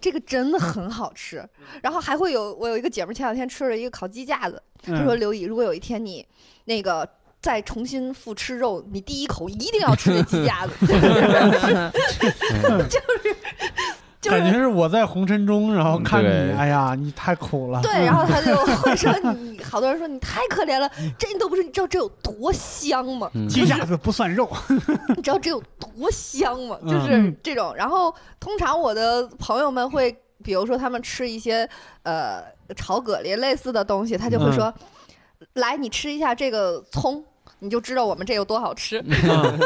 [0.01, 1.49] 这个真的很好吃。
[1.81, 6.27] 然后还会有我有一个姐们前两天吃了一个烤鸡架子，她说刘姨，如果有一天你。
[6.65, 7.09] 那个
[7.41, 10.73] 再重新复吃肉，你第一口一定要吃那鸡架子，
[12.89, 13.37] 就是
[14.21, 17.83] 就是感觉是我在红尘中，然后看你，哎呀，你太苦了。
[17.83, 23.31] 对，然后他就 会说你，好多人说你太可怜了，这你都不是，你知道这有多香吗？
[23.47, 24.51] 鸡架子不算肉，
[25.15, 26.79] 你知道这有多香吗？
[26.89, 27.75] 就是这种。
[27.77, 30.11] 然后通常我的朋友们会，
[30.43, 31.69] 比如说他们吃一些
[32.05, 32.43] 呃
[32.75, 34.73] 炒蛤蜊类似的东西，他就会说。
[35.53, 37.23] 来，你吃一下这个葱，
[37.61, 39.03] 你就知道我们这有多好吃。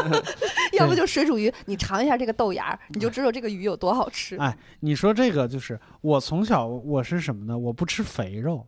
[0.74, 4.36] 要不就水煮鱼，你尝一下这个豆芽，你就知道这个鱼有多好吃。
[4.36, 7.56] 哎，你说这个就是我从小我是什么呢？
[7.56, 8.66] 我不吃肥肉，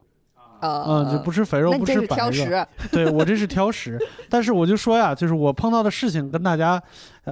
[0.63, 2.67] 嗯，就不吃肥肉，不吃白肉。
[2.91, 3.99] 对我这是挑食，
[4.29, 6.83] 但是我就说呀，就是我碰到的事情跟大家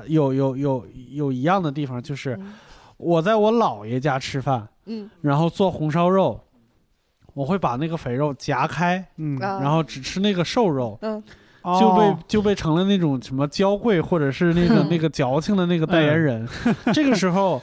[0.07, 2.39] 有有有有一样的地方，就是
[2.99, 6.39] 我在我姥爷家吃饭，嗯，然后做红烧肉。
[7.39, 11.23] 我会把那个肥肉夹开，嗯，然后只吃那个瘦肉，嗯，
[11.79, 16.45] 就被就被成了那种什么娇贵或者是那个 那个矫情的那个代言人。
[16.93, 17.63] 这个时候，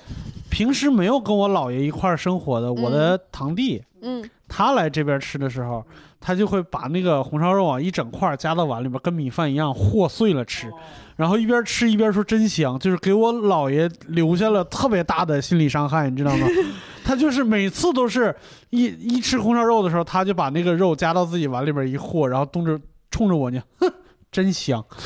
[0.50, 5.86] 平时没有跟我姥爷一块儿生活的我的堂弟，嗯，他来这边吃的时候，
[6.22, 10.72] 他就会把那个红烧肉啊一整块夹到碗里边，跟米饭一样和碎了吃。
[11.18, 16.48] 然后一边吃一边说真香，就是给我姥爷留下了特别大的心理伤害，你知道吗？
[17.06, 18.36] 他就是每次都是
[18.72, 22.80] 一一吃红烧肉的时候，他就把那个肉夹到自己碗里边一和，然后动着
[23.12, 23.88] 冲着我呢，哼，
[24.32, 25.06] 真香， 就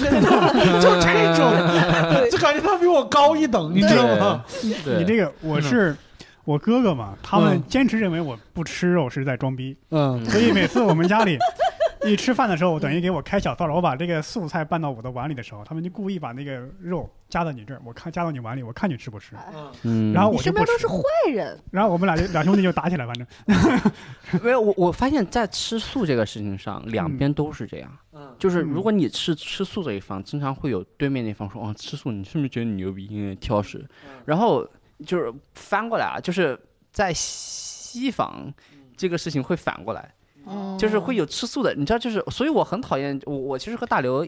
[1.02, 1.52] 这种，
[2.32, 4.46] 就感觉他比我高一等，你知道吗？
[4.64, 5.96] 你这个我是
[6.46, 11.38] 我哥哥嘛，他们坚持认为我不吃肉是在装逼，嗯，所以每次我们家里。
[12.06, 13.76] 一吃饭的时候，我等于给我开小灶了。
[13.76, 19.36] 我把这个素菜拌到我的碗里的时候，他们就故意把那个肉夹到你这儿，我看加到你碗里，我看你吃不吃。
[19.84, 21.58] 嗯，然后我身边都是坏人。
[21.72, 23.28] 然后我们俩就两兄弟就打起来，反正。
[24.44, 27.98] 没有我，我发现，在吃素这个事情上，两边都是这样。
[28.14, 28.36] 嗯。
[28.40, 33.88] 就是如果你吃吃素这一方，经常会有对面那方说：“哦，吃素，你是不是觉得你牛逼，因为挑食？”
[34.26, 34.68] 然后
[35.06, 36.60] 就是翻过来啊，就是
[36.92, 38.52] 在西方，
[38.98, 40.12] 这个事情会反过来。
[40.78, 44.26] 就是会有吃素的，你知道，就是所以我很讨厌我，我其实和大刘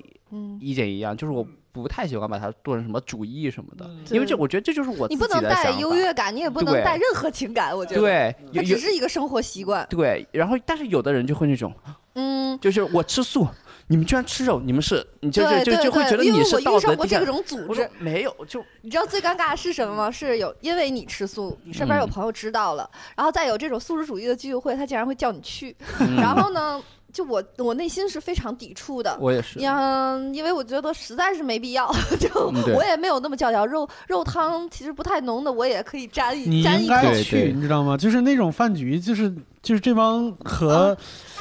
[0.59, 8.01] 意见一样，就是我不太喜欢把它做成什么主义什么的，因为这我觉得这就是我你不能带优越感，你也不能带任何情感，我觉得。
[8.01, 9.87] 对，它只是一个生活习惯。
[9.89, 11.73] 对，然后但是有的人就会那种，
[12.13, 13.47] 嗯，就是我吃素。
[13.91, 17.19] 你们居然吃肉，你们是，你就就就会觉得你是道德低下。
[17.19, 20.09] 这种组织没有，就你知道最尴尬的是什么吗？
[20.09, 25.75] 是有因为你吃素，你身边有朋友知道了，然后再有这种素食主义的聚会，他竟然会叫你去，
[26.15, 26.81] 然后呢，
[27.13, 29.17] 就我我内心是非常抵触的。
[29.19, 32.29] 我也是，嗯，因为我觉得实在是没必要， 就
[32.75, 37.97] 我也没有那么教条，肉肉汤其实不太浓的，我也可以沾一沾一口去，你知道吗？
[37.97, 40.97] 就是那种饭局，就是就是这帮和。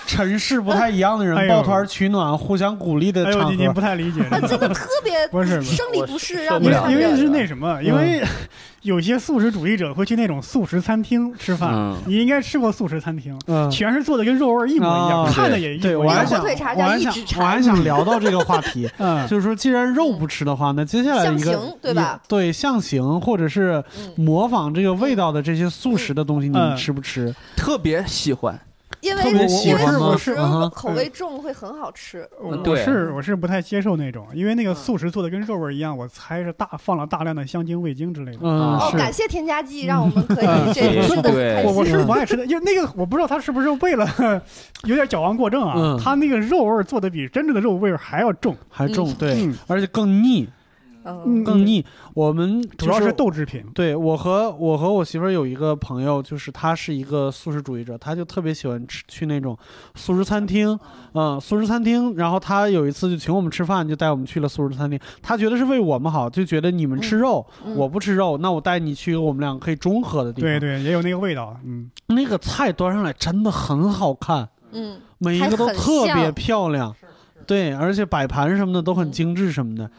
[0.06, 4.20] 城市不太一样的人 抱团取暖，互相鼓励的场合，您不太理解。
[4.48, 8.20] 真的特别不是生理不适，让你因为是那什么，因为
[8.82, 11.94] 有些素食主义者会去那种素食餐厅吃饭。
[12.06, 13.38] 你应该吃过素食餐厅，
[13.70, 15.96] 全是做的跟肉味一模一样，看的也对。
[15.96, 18.88] 我还想，我还想，我还想聊到这个话题，
[19.28, 22.20] 就是说，既然肉不吃的话，那接下来一个对吧？
[22.26, 23.82] 对象形或者是
[24.16, 27.34] 模仿这个味道的这些素食的东西，你吃不吃？
[27.56, 28.58] 特别喜欢。
[29.00, 30.34] 因为因为素食
[30.72, 32.28] 口味重会很好吃。
[32.40, 38.38] 我是我是不太接受那种，因为那个素食做的跟肉味一样，我猜是大放了大量的香精、味精之类的。
[38.42, 41.64] 嗯，哦，感谢添加剂，让我们可以这吃的开心。
[41.66, 44.06] 我我是不爱吃的，因为那个我不知道他是不是为了
[44.84, 45.96] 有点矫枉过正啊。
[46.02, 50.48] 他那个肉味做的比真正的肉味还要重，还重，对，而且更腻。
[51.04, 51.84] 嗯，更腻。
[52.14, 53.64] 我们主要是豆制品。
[53.74, 59.56] 对我和我和我媳妇儿有一个朋友，就是他是一个素食主义者，他就特别喜欢吃去那种
[59.94, 60.78] 素食餐厅。
[61.14, 62.14] 嗯，素食餐厅。
[62.16, 64.98] 然后他有一次就请我们吃饭，就带我们去了素食餐厅。
[65.22, 70.50] 他觉得是为我们好，就觉得你们吃肉，我不吃肉，那我带你去我们两个可以中和的地方。
[70.50, 71.56] 对对，也有那个味道。
[71.64, 74.48] 嗯，那个菜端上来真的很好看。
[74.72, 76.94] 嗯，每一个都特别漂亮。
[77.46, 79.90] 对，而且摆盘什么的都很精致什么的。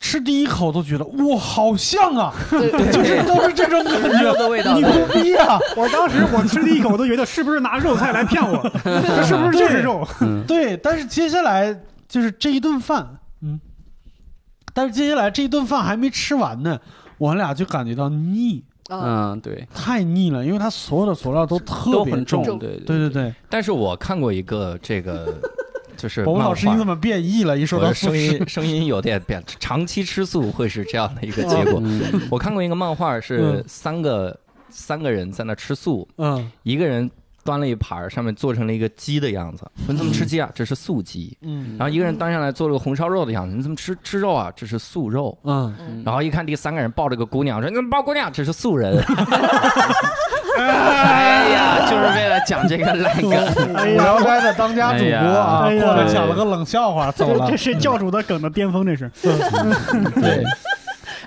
[0.00, 4.72] 吃第一口都觉得哇，好像啊， 就是都是这种感觉的味道。
[4.72, 5.58] 你牛逼啊！
[5.76, 8.60] 我当时我吃第一口我都觉得是不是拿肉菜来骗我？
[8.82, 10.08] 这是不是就是肉？
[10.48, 11.78] 对，但是接下来
[12.08, 13.06] 就是这一顿饭，
[13.42, 13.60] 嗯，
[14.72, 16.80] 但是接下来这一顿饭还没吃完呢，
[17.18, 18.64] 我俩就感觉到腻。
[18.88, 22.42] 嗯，对，太腻了，因为它所有的佐料都特别重。
[22.58, 23.34] 对对对对。
[23.48, 25.32] 但是我看过一个这个。
[26.00, 27.58] 就是博老师，你怎么变异了？
[27.58, 29.42] 一说到声音，声音有点变。
[29.58, 31.82] 长期吃素会是这样的一个结果。
[32.30, 34.38] 我看过一个漫画，是三个
[34.70, 37.10] 三个人在那吃素，嗯，一个人
[37.44, 40.50] 端了一盘上面做成了一个鸡的样子，你怎么吃鸡啊？
[40.54, 41.36] 这是素鸡。
[41.42, 44.50] 嗯，然后一个人端上来做了个红烧肉的样子，你怎么吃吃肉啊？
[44.56, 45.36] 这是素肉。
[45.44, 48.32] 嗯，然后一看第三个人抱着个姑娘说：“你怎么抱姑娘？
[48.32, 48.96] 这是素人。
[50.58, 53.30] ”哎呀，就是为了讲这个烂梗。
[53.96, 57.48] 聊斋的当家主播啊，过来讲了个冷笑话，走了。
[57.50, 59.10] 这是教主的梗的巅峰，这是。
[60.20, 60.44] 对。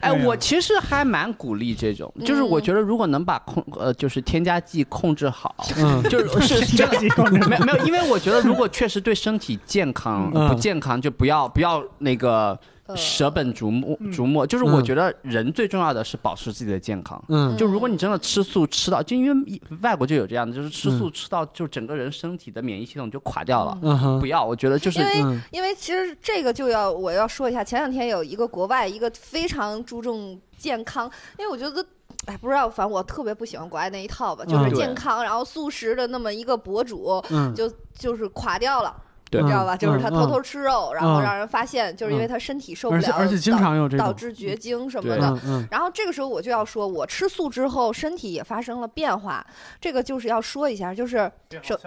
[0.01, 5.55] 哎，我其实还蛮鼓励这种，就是我觉得如果能把控呃，就是添加剂控制好，
[6.09, 12.59] 就是是这个没没有，因为我觉得如果确实对身体健康不健康，就不要不要那个。
[12.95, 17.23] 舍本逐末，逐末就是我觉得人最重要的是保持自己的健康。
[17.29, 23.77] 嗯，就如果你真的吃素吃到，就因为外国就有这样的，就是吃素吃到就整个人身体的免疫系统就垮掉了。
[23.81, 24.19] 嗯。
[24.19, 31.85] 不要，我觉得就是因为因为其实这个就要我要说一下，前两天有一个国外一个非常注重健康，因为我觉得
[32.25, 37.23] 哎不知道，反正我特别不喜欢国外那一套吧，就是健康然后素食的那么一个博主，
[37.55, 38.95] 就就是垮掉了。
[39.41, 39.75] 你知道吧？
[39.75, 45.67] 就是他偷偷吃肉，然后让人发现，就是因为他身体受不了，而且经常有这导致绝经什么的。
[45.71, 49.45] 然后这个时候我就要说，我吃素之后身体也发生了变化，
[49.79, 51.31] 这个就是要说一下，就是
[51.61, 51.77] 首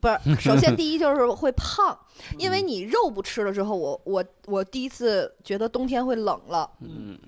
[0.00, 1.98] 不是首先第一就是会胖，
[2.38, 6.70] 因为你肉不吃了之后，我我我第一次觉得冬天会冷了。
[6.80, 7.18] 嗯。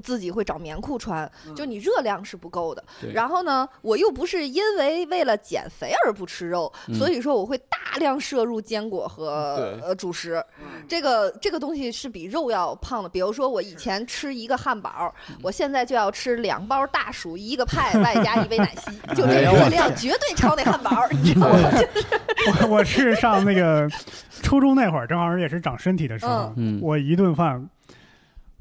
[0.00, 2.82] 自己会找棉裤穿，就你热量是不够的。
[3.12, 10.42] 然后呢，我又不是因为为了减肥而不吃肉，所以说我会大量摄入坚果和呃主食。
[10.86, 13.08] 这个这个东西是比肉要胖的。
[13.08, 21.70] 比如说我以前吃一个汉堡，我现在就要吃两包大薯，一个派，外加一杯奶昔， 就这热量绝对超那汉堡， 你知道吗？
[22.62, 23.88] 我 我是上那个
[24.42, 27.68] 初中那会儿，正好也是长身体的时候，我一顿饭。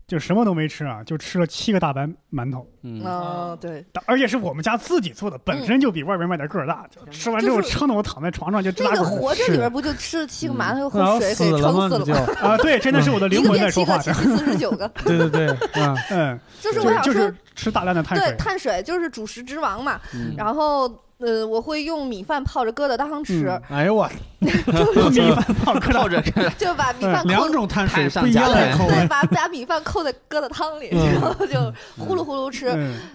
[0.08, 2.66] 就什么都没吃啊，就吃了七个大白馒头。
[2.82, 6.88] 嗯，对，而且是我们家自己做的，本身就比外边卖的个儿大。
[7.12, 12.34] 吃完之后撑得我躺在床上就那个活着里边不就吃了七个馒头和水给撑死了吗？
[12.42, 13.98] 啊，对，真的是我的灵魂在说话。
[13.98, 14.88] 七个四十九个。
[15.04, 18.30] 对 对对，嗯嗯，就是我想说，吃大量的碳水。
[18.30, 20.00] 对，碳水就是主食之王嘛。
[20.38, 20.88] 然后。
[21.20, 23.48] 呃，我会用米饭泡着疙瘩汤吃。
[23.70, 24.08] 哎呦我，
[24.40, 26.22] 米饭泡泡着，
[26.58, 31.60] 就把米饭两种碳水不一样的口味，把把米饭扣在疙瘩汤里，然后就
[31.98, 32.68] 呼噜呼噜吃。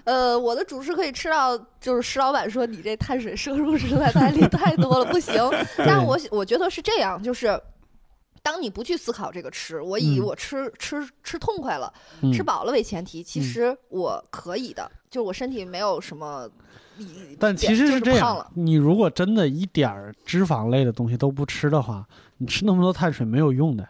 [0.05, 5.35] 呃，我的主食可以吃到，就是石老板说你这碳水摄入实在太 太多了，不行。
[5.79, 7.59] 但我我觉得是这样，就是
[8.43, 11.93] 当你不去思考这个吃，我以我吃吃吃痛快了、
[12.33, 16.51] 吃饱了为前提，其实我可以的，就是我身体没有什么。
[17.39, 22.07] 但其实是这样，你如果真的一点儿脂肪类的东西都不吃的话，
[22.39, 23.89] 你吃那么多碳水没有用的。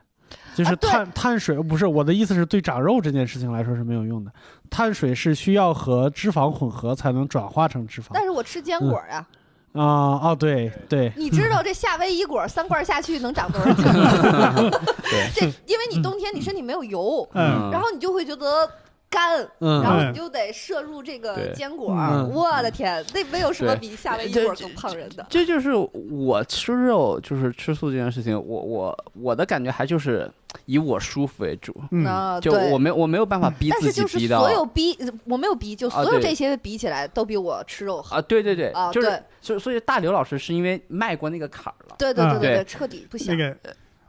[0.55, 4.31] 就是碳碳水不是我的意思是对长肉这件事情来说是没有用的。
[4.71, 8.09] 碳水是需要和脂肪混合才能转化成脂肪。
[8.13, 9.17] 但是我吃坚果呀。
[9.17, 9.29] 啊
[9.73, 11.13] 哦对对。
[11.17, 14.55] 你知道这夏威夷果三罐下去能长多少斤吗？
[15.35, 18.69] 这因为你冬天你身体没有油，然后你就会觉得。
[19.13, 21.95] 干，然后你就得摄入这个坚果。
[22.33, 25.27] 我的天，那没有什么比夏威夷果更胖人的。
[25.29, 30.31] 这就是我吃肉，就是吃素这件事情，我我我的感觉还就是
[30.65, 31.79] 以我舒服为主。
[31.91, 34.39] 嗯，就我没我没有办法逼自己逼到。
[34.39, 38.17] 所有逼我没有逼，就所有这些比起来都比我吃肉好。
[38.17, 41.97] 啊，对对对，就是所所以大刘老师是因为迈过那个坎儿了。
[41.99, 43.37] 对对对对对，彻底不行。
[43.37, 43.55] 那个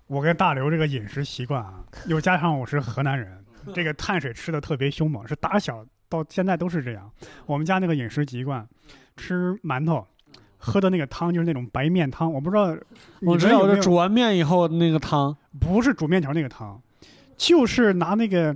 [0.08, 1.74] 我跟大刘这个饮食习惯啊，
[2.06, 3.43] 又加上我是河南人。
[3.74, 7.10] 这个碳水吃的特别凶猛，是打小到现在都是这样。
[7.46, 8.68] 我们家那个饮食习惯，
[9.18, 10.06] 吃馒头，
[10.58, 12.32] 喝的那个汤就是那种白面汤。
[12.32, 12.76] 我不知道，
[13.22, 16.82] 我知道，煮完面以后那个汤，不是煮面条那个汤，
[17.36, 18.56] 就是拿那个，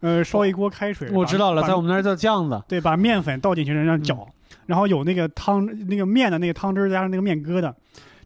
[0.00, 1.10] 呃，烧一锅开水。
[1.10, 2.62] 我知道了，在我们那儿叫酱子。
[2.68, 4.28] 对，把面粉倒进去，然后搅，
[4.66, 7.72] 然后有那个汤，那个面的那个汤汁加上那个面疙瘩，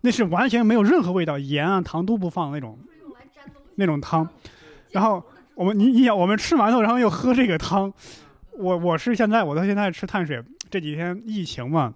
[0.00, 2.78] 那是完全没有任何味道，盐啊糖都不放那种，
[3.76, 4.28] 那种汤，
[4.90, 5.22] 然后。
[5.62, 7.92] 我们你你想，我们吃馒头，然后又喝这个汤，
[8.58, 11.94] 我我是现在我到现在吃碳水，这几天疫情嘛，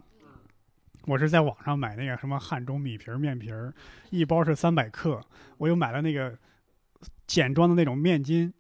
[1.07, 3.75] 我是在网上买那个什么汉中米皮面皮儿，
[4.11, 5.21] 一包是三百克，
[5.59, 6.33] 我又买了那个
[7.27, 8.55] 简装的那种面筋，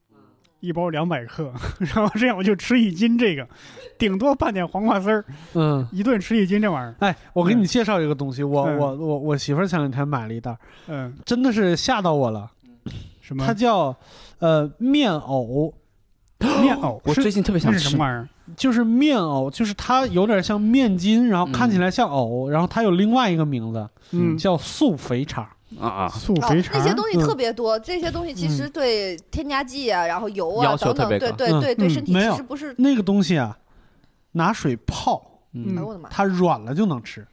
[0.58, 3.48] 一包两百克， 然后这样我就吃一斤这个，
[3.96, 6.96] 顶多拌点黄瓜丝儿，嗯，一顿吃一斤这玩意儿。
[6.98, 12.50] 哎，我给你介绍一个东西，我我我我媳妇儿前两天买了一袋，嗯，真的是吓到我了。
[13.26, 13.44] 什么？
[13.44, 13.96] 它叫，
[14.38, 15.72] 呃，面藕。
[16.60, 18.28] 面藕，我最近特别想吃什么玩意儿？
[18.58, 25.42] 就是面藕，就是它有点像面筋，然后看起来像藕，然后它有另外一个名字，嗯，叫素肥肠
[25.80, 26.78] 啊啊，素肥肠。
[26.78, 33.56] 那些东西特别多，这些东西其实对添加剂啊，然后油啊等等，对对对对，身体其实不是那个东西啊，
[34.32, 37.26] 拿水泡，哎我的妈，它软了就能吃。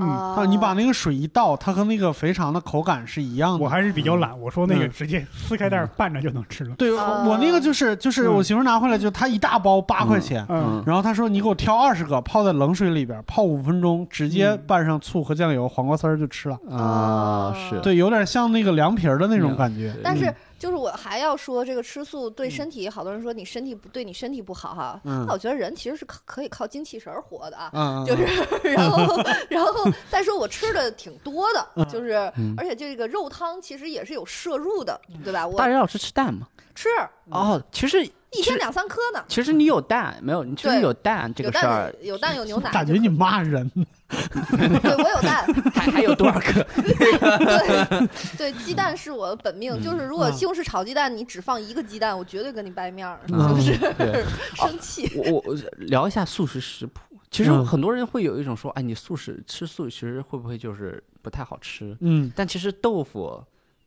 [0.00, 3.64] 嗯，你把那个水一倒，它和那个肥肠的口感是一样的。
[3.64, 6.74] 我还是比较懒，我说那个直接撕开袋拌着就能吃了。
[6.76, 10.44] 对，我那个就是就是我媳妇拿回来就她一大包八块钱，
[10.86, 16.58] 然后她说你给我挑二十个，泡在冷水里边泡五分钟，直接拌上醋和酱油、黄瓜丝儿就吃了。
[16.70, 17.78] 啊，是。
[17.80, 19.94] 对，有点像那个凉皮儿的那种感觉。
[20.02, 20.32] 但是。
[20.60, 25.00] 就是我还要说，这个吃素对身体，好多人说你身体不对你身体不好哈。
[25.04, 25.24] 嗯。
[25.26, 27.70] 那我觉得人其实是可可以靠精气神活的啊。
[27.72, 28.04] 嗯。
[28.04, 28.24] 就是，
[28.68, 29.72] 然后，然后
[30.10, 32.12] 再说我吃的挺多的，就是，
[32.58, 35.46] 而且这个肉汤其实也是有摄入的，对吧？
[35.46, 36.46] 我大人老师吃蛋吗？
[36.74, 36.88] 吃。
[37.30, 39.24] 哦，其实一天两三颗呢。
[39.28, 40.44] 其实你有蛋没有？
[40.44, 41.94] 你其实有蛋这个事儿。
[42.00, 42.70] 有蛋有牛奶。
[42.70, 43.70] 感觉你骂人。
[44.10, 46.62] 对，我有蛋，还还有多少颗？
[46.74, 49.80] 对对，鸡蛋是我的本命。
[49.82, 53.74] 就是如果西红柿炒鸡蛋，你只放一个鸡蛋，我绝对跟你掰面儿，就是
[54.56, 55.08] 生气。
[55.16, 57.00] 我我聊一下素食食谱。
[57.30, 61.96] 其实很多人会有一种说，哎，你素食吃素，其实会不会就是不太好吃。
[62.00, 63.40] 嗯，但其实豆腐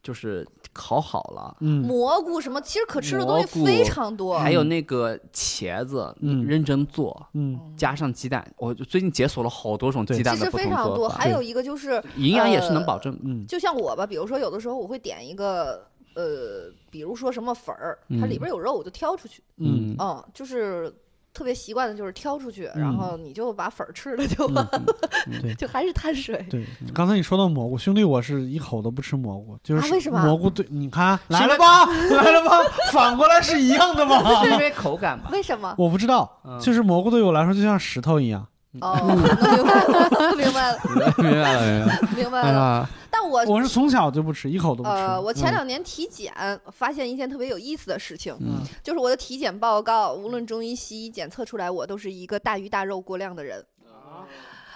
[0.04, 4.38] 就是烤好了，嗯蘑菇什么，其实可吃的东西非常多。
[4.38, 11.08] 还有那个茄子，嗯认真做，嗯，加上鸡蛋，我最近解锁了好多种鸡蛋的不同多。
[11.08, 13.18] 还有一个就是营养也是能保证。
[13.24, 19.42] 嗯，就像我吧，比如说有的时候我会点一个呃，比如说什么粉儿，它里边有肉，我就挑出去。
[19.58, 20.94] 嗯，嗯，就是。
[21.34, 24.68] 特别习惯的就是挑出去，然后你就把粉儿吃了就完，
[25.58, 26.46] 就还是碳水。
[26.50, 30.50] 对， 刚才你说到蘑菇，兄弟，我是一口都不吃蘑菇，就是为什么蘑菇？
[30.50, 32.52] 对，你看来了吧，来了吧，
[32.92, 34.44] 反过来是一样的吗？
[34.44, 35.30] 是因为口感吧？
[35.34, 35.74] 为什么？
[35.78, 38.46] 我不知道，就是蘑菇对我来说就像石头一样。
[38.82, 40.80] 哦，明白了，明白了，
[41.18, 42.90] 明白了，明白了。
[43.24, 44.96] 但我我是从小就不吃，一口都不吃。
[44.96, 46.34] 呃，我前两年体检
[46.72, 48.38] 发现一件特别有意思的事情，
[48.84, 53.66] 就是我的体检报告，无论中医西医检测出来，我都是一个大鱼大肉过量的人。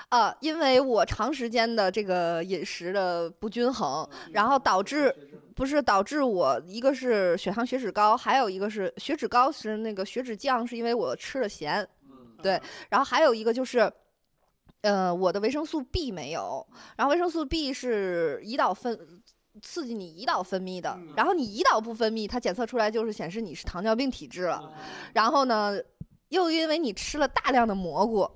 [0.09, 5.13] 啊，因为我长时间的这个饮食的不均衡，然后导致
[5.53, 11.85] 不是导致我一个是血糖血脂高，还有一个是血脂高是那个血脂降，是因为我吃了咸。
[12.41, 13.91] 对，然后还有一个就是，
[14.88, 16.65] 呃，我的维生素 B 没有，
[16.95, 18.97] 然后维生素 B 是胰岛分
[19.61, 24.71] 刺激你胰岛分泌的，然后你胰岛不分泌，它检测出来就是显示你是糖尿病体质了，
[25.13, 25.77] 然后呢，
[26.29, 28.29] 又因为你吃了大量的蘑菇，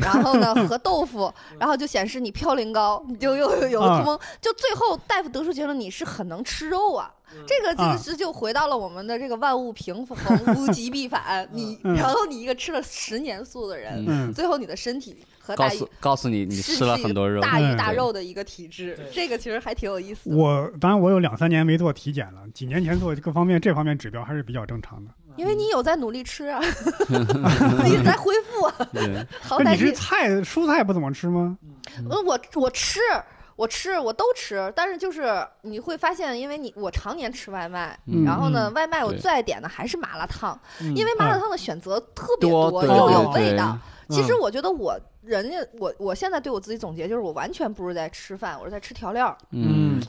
[0.00, 7.14] 然后呢和豆腐，然后就显示你嘌呤高，你就又有了蒙，就最后大夫得出结论你是很能吃肉啊。
[7.46, 11.48] 这个其实就回到了我们的这个万物平衡，物极必反。
[11.52, 18.98] 你然后你一个吃了十年素的人，最后你的身体和告诉告诉你，你吃了很多肉，大鱼大肉的一个体质。
[19.12, 20.34] 这个其实还挺有意思。
[20.34, 25.10] 我当然我有两三年没做体检了，几年前做各方面这方面指标还是比较正常的。
[25.36, 26.60] 因为你有在努力吃啊，
[27.08, 28.68] 你在恢复。
[29.40, 31.56] 好歹你是菜蔬菜不怎么吃吗？
[32.10, 33.00] 呃，我我吃。
[33.56, 40.58] 我吃我都吃，但是就是你会发现，因为你我常年吃外卖，然后呢，外卖我最爱点的还是麻辣烫，
[40.96, 43.78] 因为麻辣烫的选择特别多，又有味道。
[44.08, 49.36] 其实我觉得我人家我我现在对我自己总结就是，我完全不是在吃饭，我是在吃调料。
[49.50, 50.00] 嗯。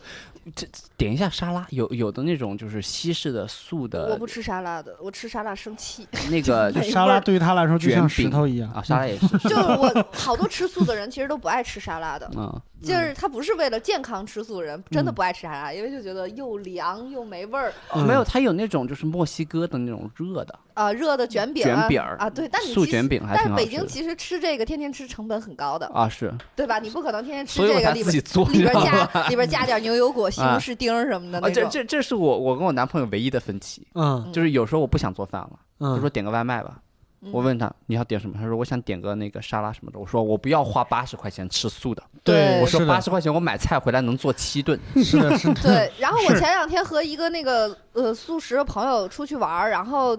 [0.58, 4.10] 这点一下沙拉，有有的那种就是西式的素的。
[4.10, 6.06] 我不吃沙拉的，我吃沙拉生气。
[6.30, 9.26] 那个沙拉对于他来说就像石头一样啊，沙拉也是。
[9.48, 17.72] 就是我好多吃素的人其实都不爱吃沙拉的，嗯， 就是他不是为了健康吃素的人，真的不爱吃沙拉，因为就觉得又凉又没味儿。
[18.06, 26.80] 没有，他有那种就是墨西哥的那种热的啊，热的卷饼卷饼啊，对，但素卷饼还挺好但北京其实吃这个天天吃成本很高的啊，是对吧？
[26.80, 30.30] 你不可能天天吃这个里边里边加里边加点牛油果。
[30.30, 36.80] 西红柿丁什么的啊，这这这是我我跟我男朋友唯一的分歧，嗯，就是有时候我不想做饭了，嗯，就说点个外卖吧，
[37.32, 50.18] 我问他你要点什么，他说我想点个那个沙拉什么的，我说我不要花八十块钱吃素的，对，我说八十块钱我买菜回来能做七顿， 是的，是的，对，然后我前两天和一个那个呃素食的朋友出去玩，然后。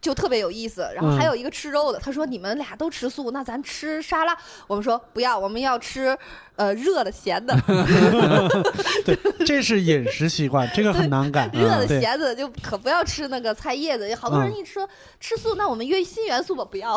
[0.00, 4.36] 就特别有意思，然后还有一个吃肉的，他说你们俩都吃素，那咱吃沙拉。
[4.66, 6.16] 我们说不要，我们要吃
[6.54, 7.56] 呃热的咸的。
[9.04, 11.50] 对，这是饮食习惯，这个很难改。
[11.52, 14.14] 热的咸的就可不要吃那个菜叶子。
[14.14, 14.88] 好多人一说
[15.18, 16.96] 吃素，那我们约新元素吧，不要，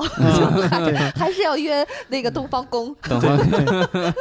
[1.18, 2.96] 还是要约那个东方宫。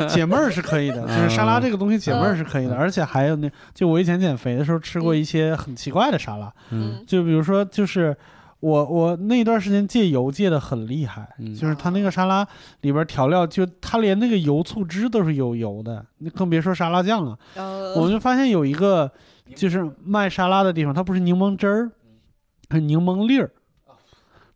[0.09, 8.17] 解闷儿是可以的，就是沙拉这个东西解闷儿是可以的，而且还有那，就我以前减肥的时候吃过一些很奇怪的沙拉，嗯，就比如说就是。
[8.61, 11.27] 我我那段时间戒油戒的很厉害，
[11.59, 12.47] 就是他那个沙拉
[12.83, 17.39] 里边调料，就他连那个油醋汁都是有油的，那更别说沙拉酱了。
[17.97, 19.11] 我就发现有一个
[19.55, 21.91] 就是卖沙拉的地方，它不是柠檬汁儿，
[22.71, 23.51] 是柠檬粒儿，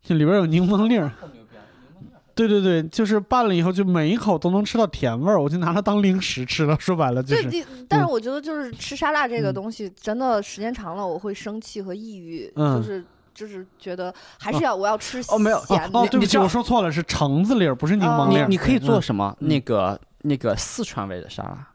[0.03, 1.11] 就里边有柠檬粒儿。
[2.35, 6.77] 对对对，就是拌了以后，就每一口都能吃到甜味儿，我就拿它当零食吃了。
[6.79, 7.49] 说白了就是。
[7.49, 13.03] 对，但是我觉得就是吃沙拉这个东西，真的时间长了我会生气和抑郁，就是。
[13.35, 15.57] 就是觉得 还是要我要吃哦没有
[15.93, 21.67] 哦对不起我说错了是橙子粒儿不是柠檬粒儿你你可以做什么那个那个四川味的沙拉，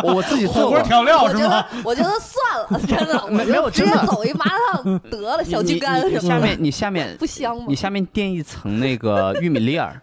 [0.02, 1.66] 我自己做过调料是吗？
[1.84, 7.64] 我觉得算了， 真的没没有直接走一麻辣烫得了小鸡肝什么下面你下面不香吗？
[7.68, 10.00] 你下面垫一层那个玉米粒儿，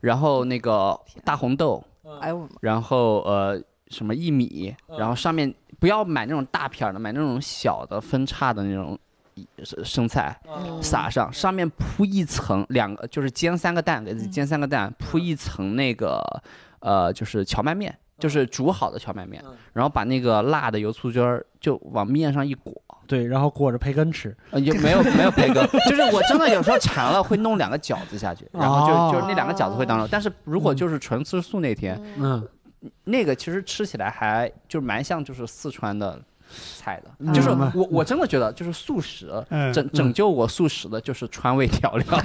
[0.00, 1.82] 然后那个大红豆，
[2.20, 8.96] 哎呦，然后呃什么薏米，然后上面不要买那种大片的，买那种小的分叉的那种。
[9.84, 10.40] 生菜
[10.80, 16.22] 撒上，上面铺一层两个，就是煎三个蛋，给自己煎三个蛋，铺一层那个
[16.80, 22.72] 呃，就是荞麦面，就是煮好的荞麦面，然后把那个辣的油醋汁儿就往面上一裹，
[23.06, 32.46] 对，然后裹着培根吃，也没有没有培根，就是我真的有时候馋了会弄两个饺子下去，然后就就是那两个饺子会当肉，但是如果就是纯吃素那天，嗯。
[33.02, 36.16] 那个其实吃起来还就蛮像就是四川的。
[36.76, 39.30] 菜的，就是我我真的觉得，就是素食
[39.72, 42.06] 拯拯救我素食的，就是川味调料。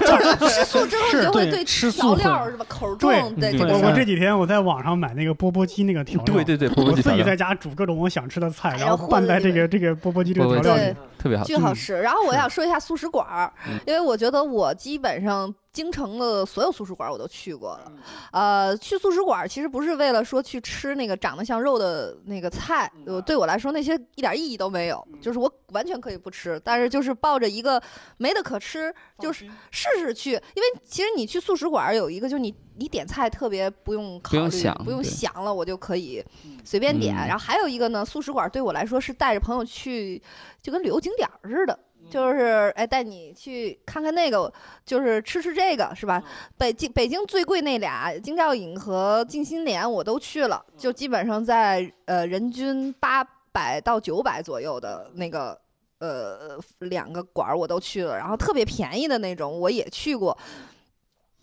[0.00, 3.10] 就是吃素之后，你就会对调料是吧口重。
[3.36, 12.00] 对，我我这几天我在网上买那个钵钵鸡那个调料，对对对，我自己在家煮各种我想吃的菜，然后拌在这个这个钵钵鸡这个调料里，特别好，巨好吃。
[12.00, 13.52] 然后我想说一下素食馆儿，
[13.86, 15.54] 因为我觉得我基本上。
[15.74, 17.92] 京城的所有素食馆我都去过了，
[18.30, 22.90] 呃，去素食馆其实不是为了说去吃那个长得像肉的那个菜，
[23.26, 27.82] 对我来说那些一点意义都没有，就是我完全可以不吃，但是就是抱着一个
[28.18, 36.24] 没得可吃，就是试试去，因为其实你去素食馆有一个，就是你你点菜特别不用考虑，不用想了，我就可以
[36.64, 37.12] 随便点。
[37.14, 40.22] 然后还有一个呢，素食馆对我来说是带着朋友去，
[40.62, 41.76] 就跟旅游景点似的。
[42.10, 44.52] 就是哎，带你去看看那个，
[44.84, 46.22] 就是吃吃这个，是吧？
[46.56, 55.58] 北京北京最贵那俩京兆尹和静心莲我都去了，就基本上在呃人均八百到九百左右的那个
[55.98, 60.36] 呃两个馆儿我都去了，然后特别便宜的那种我也去过。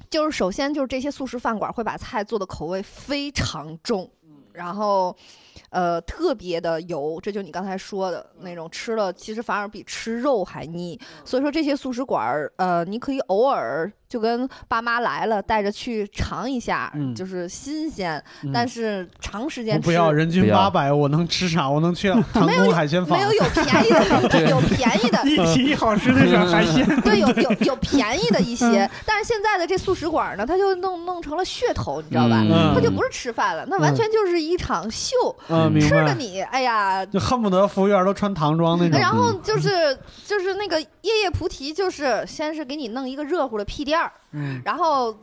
[0.09, 4.09] 就是首先就是这些素食饭馆会把菜做的口味非常重，
[4.53, 5.16] 然后。
[5.70, 10.99] 呃，特别的油，这就你刚才说的那种，吃了其实反而比吃肉还腻。
[11.24, 13.91] 所以说这些素食馆儿，呃，你可以偶尔。
[14.12, 18.22] 就跟爸妈来了，带着去尝一下，就是新鲜。
[18.54, 21.70] 但是长时间吃不要人均八百，我能吃啥？
[21.70, 23.18] 我能去长空海鲜坊？
[23.18, 26.86] 没有有便宜的， 有便宜的，一提好吃的小海鲜。
[27.04, 32.43] 对，有有有 便宜的一些，但是现在的这素食馆呢，它就弄弄成了噱头，你知道吧？
[32.76, 35.16] 它就不是吃饭了，那完全就是一场秀。
[35.48, 39.00] 吃的你，哎呀，就恨不得服务员都穿唐装那种。
[39.00, 44.00] 然后就是就是那个夜夜菩提，就是先是给你弄一个热乎的屁垫。
[44.32, 45.16] 嗯，然后，哎。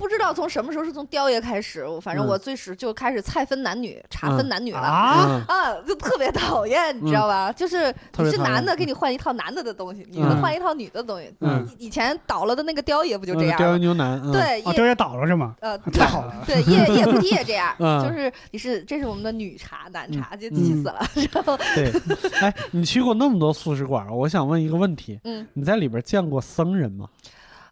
[0.00, 7.52] 不知道从什么时候是从雕爷开始，反正我最始就开始菜分男女，茶分男女了啊啊，就特别讨厌，你知道吧？
[7.52, 11.30] 就是你是男的，给你换一套男的的东西，女的换一套女的东西。
[11.40, 13.58] 嗯，以前倒了的那个雕爷不就这样？
[13.58, 14.32] 雕爷牛腩。
[14.32, 15.54] 对，雕爷倒了是吗？
[15.60, 16.34] 呃，太好了。
[16.46, 21.06] 对，叶叶菩提也这样，就是你是这是我们的女茶，男茶就气死了。
[21.30, 21.92] 然后对，
[22.40, 27.06] 哎，你去过那么多素食馆，我想问一个问题，嗯，你在里边见过僧人吗？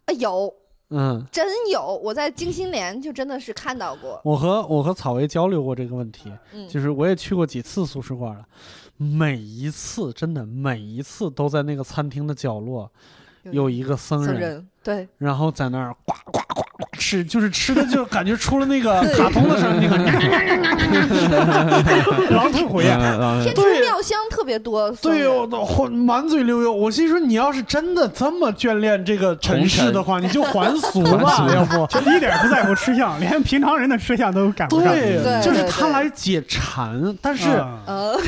[0.05, 0.53] 啊，有。
[0.89, 4.19] 嗯，真有，我在金星莲就真的是看到过。
[4.23, 8.43] 我和我和草薇交流过这个问题，嗯，就是我也去过几次素食馆了，
[8.97, 12.91] 每一次真的每一次都在那个餐厅的角落，
[13.43, 14.67] 有一个僧人。
[14.81, 20.11] 对，然后在那儿呱呱呱呱吃，就是吃的就感觉出了那个卡通的声音，那
[22.03, 22.99] 个 狼吞虎咽，
[23.41, 24.91] 天出妙香特别多。
[25.01, 25.47] 对哟，
[25.89, 26.71] 满嘴溜油。
[26.71, 34.93] 我心说，你要是真的这么眷恋这个尘世的话，你就还俗吧， 要不就一点不在乎吃相，连平常人的吃相都赶不上。
[34.93, 37.63] 对，就是他来解馋，但是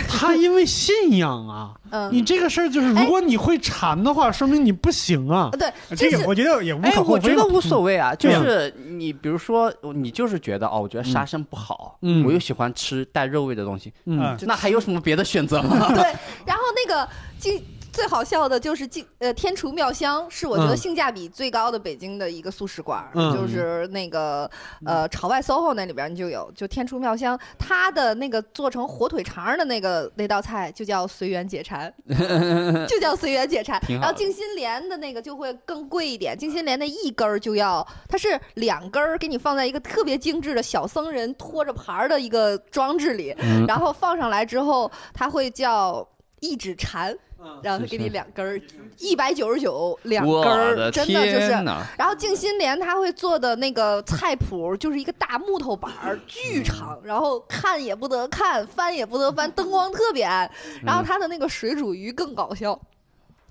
[0.08, 1.72] 他因为信仰啊。
[2.10, 5.50] 你这个事儿就是，如果你会馋的话，说明你不行啊。
[5.52, 7.12] 对，这个我觉得也无可厚非。
[7.12, 15.88] 我觉得无所谓啊，就是你比如说，你就是觉得哦，我觉得沙参不好，我又喜欢吃带肉味的东西，嗯，那还有什么别的选择吗？
[15.94, 16.04] 对，
[16.46, 17.08] 然后那个
[17.40, 17.52] 就。
[17.92, 24.50] 最好笑的就是进呃天厨妙香是我觉得性价比最高的北京的一个素食馆，就是那个
[24.86, 31.94] 呃朝外 SOHO 那里边就有，就天厨妙香，它的那个做成火腿肠的那个那道菜就叫随缘解馋，
[32.88, 33.82] 就叫随缘解馋。
[33.90, 43.36] 然后静心莲的那个就会更贵一点，静心莲那一根儿就要，它是两根儿给你放在一个特别精致的小僧人托着盘儿的一个装置里，
[43.68, 46.08] 然后放上来之后，它会叫
[46.40, 47.18] 一指禅。
[47.64, 48.62] 然后他给你两根儿，
[48.98, 51.50] 一百九十九两根儿，真的就是。
[51.98, 60.50] 然后静心莲他会做的那个菜谱就是一个大木头板儿，巨长，然后看也不得看，翻也不得翻，灯光特别暗。
[60.84, 62.80] 然后他的那个水煮鱼更搞笑，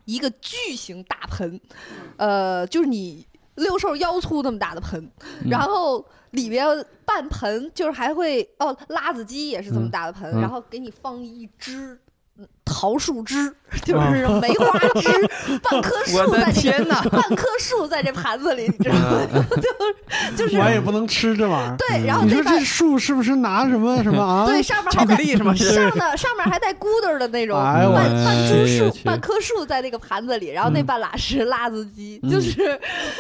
[0.05, 1.61] 一个巨型大盆，
[2.17, 3.27] 呃，就是你
[3.57, 5.11] 六兽腰粗那么大的盆，
[5.49, 6.67] 然后里边
[7.05, 11.99] 半盆就是还会哦，辣子鸡也是这么大的盆，然后给你放一只。
[12.71, 13.53] 桃树枝
[13.85, 15.09] 就是梅花枝，
[15.63, 19.47] 半棵树在天哪， 半棵树在这盘子里，你知道吗？
[20.37, 21.77] 就就是我也不能吃这玩意儿。
[21.77, 24.47] 对，然后你说这树是不是拿什么什么啊？
[24.47, 25.55] 对，上面还带什么？
[25.55, 27.93] 上的上面还带骨头的那种半
[28.25, 32.79] 半株树，半棵树在那个盘子里，然后那半拉是辣子鸡，就是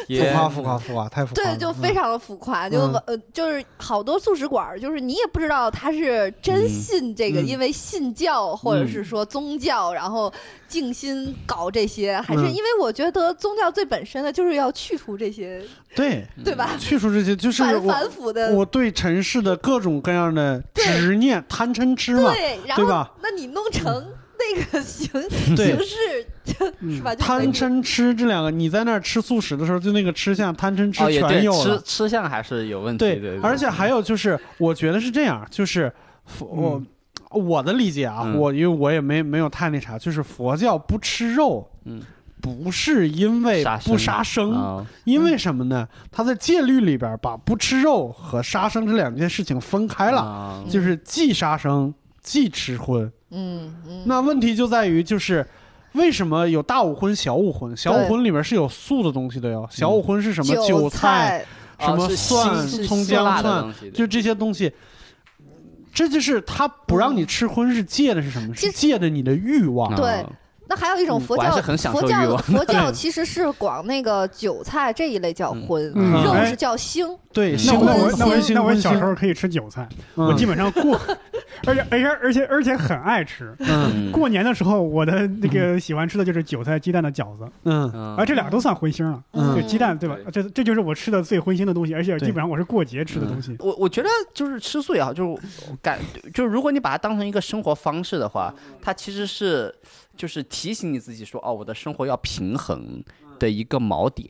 [0.09, 1.45] 浮夸浮夸浮夸，太浮夸。
[1.45, 9.40] 对，就非常的浮夸，就呃就是好多素食馆，就是你也不知道他是真信这个，因为信教或者是说宗。
[9.41, 10.31] 宗教，然后
[10.69, 15.63] 静心搞这些，还是因为我觉得宗教最本身的就是要去除这些
[15.97, 16.77] 对对吧？
[16.79, 22.33] 去除这些就是反反腐的，我对尘世的各种各样的执念、贪嗔痴嘛，
[22.77, 23.11] 对吧？
[23.23, 24.07] 那你弄成
[24.39, 26.27] 那个形形式，
[26.97, 27.15] 是吧？
[27.15, 31.79] 贪嗔痴这两个，你在那儿吃素食的时候，就那个吃相、贪嗔痴全有了。
[31.79, 32.99] 吃吃相还是有问题。
[32.99, 35.93] 对，而且还有就是，我觉得是这样，就是
[36.39, 36.83] 我
[37.31, 42.03] 我的理解啊，我因为我也没没有太那啥，就是佛教不吃肉，嗯。
[42.43, 45.87] 不是因为不杀生，因为什么呢？
[46.11, 53.13] 他在戒律里边把不吃肉和杀生这两件事情分开了，就是既杀生既吃荤。
[53.29, 54.05] 嗯嗯。
[54.07, 55.47] 那问题就在于，就是
[55.93, 57.77] 为什么有大五荤、小五荤？
[57.77, 59.69] 小五荤里面是有素的东西的哟。
[59.71, 60.67] 小五荤是什么？
[60.67, 61.45] 韭菜、
[61.79, 64.73] 什么蒜、葱、姜、蒜，就这些东西。
[65.93, 68.55] 这就是他不让你吃荤，是戒的是什么？
[68.55, 69.95] 是戒的你的欲望。
[69.97, 70.25] 对。
[70.71, 71.51] 那还有一种佛教，
[71.91, 77.19] 佛教 佛教其实是广那个韭菜这一类叫荤，肉是叫腥。
[77.33, 80.99] 对，那我那我那我小时候可以吃韭菜，我基本上过，
[81.67, 83.53] 而且而且而且而且很爱吃。
[84.13, 87.49] 过年的时候，我的那个喜欢吃的就是韭菜鸡蛋的饺子。
[87.65, 89.21] 嗯，而这俩都算荤腥了。
[89.33, 90.17] 对，鸡蛋对吧？
[90.33, 93.57] 这这就是我吃的最荤腥的东西，而且基本上我是过节吃的东西。
[93.59, 95.37] 我我觉得就是吃素也好，就是
[95.83, 95.99] 感
[96.33, 99.75] 就是如果你把它当成一个生活方式的话，它其实是。
[100.21, 103.03] 就是提醒你自己说，哦，我的生活要平衡
[103.39, 104.29] 的一个锚点，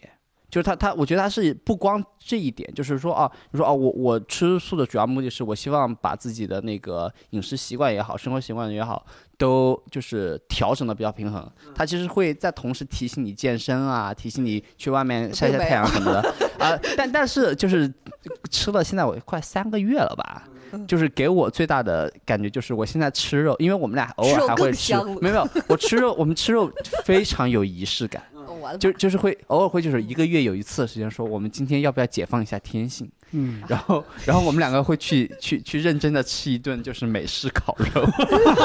[0.48, 9.04] 就是他他，我觉得他是不光这一点，就是说啊，你说哦，我我吃素的主要目的是我希望把自己的那个饮食习惯也好，生活习惯也好，
[9.36, 11.44] 都就是调整的比较平衡。
[11.74, 16.20] 他其实会在同时提醒你健身啊，提醒你去外面晒晒太阳什么的
[16.64, 16.78] 啊。
[16.96, 17.92] 但但是就是
[18.48, 20.44] 吃了，现在我快三个月了吧。
[20.86, 26.70] 就是给我最大的感觉就是我现在吃肉，因为我们俩偶尔还会吃，没有没有，我吃肉，我们吃肉
[27.04, 28.22] 非常有仪式感，
[28.78, 33.10] 就就是会偶尔会就是一个月有一次的时间说我们今天要不要解放一下天性。
[33.32, 38.04] 嗯，然后，然后我们两个会去去去认真的吃一顿，就是美式烤肉，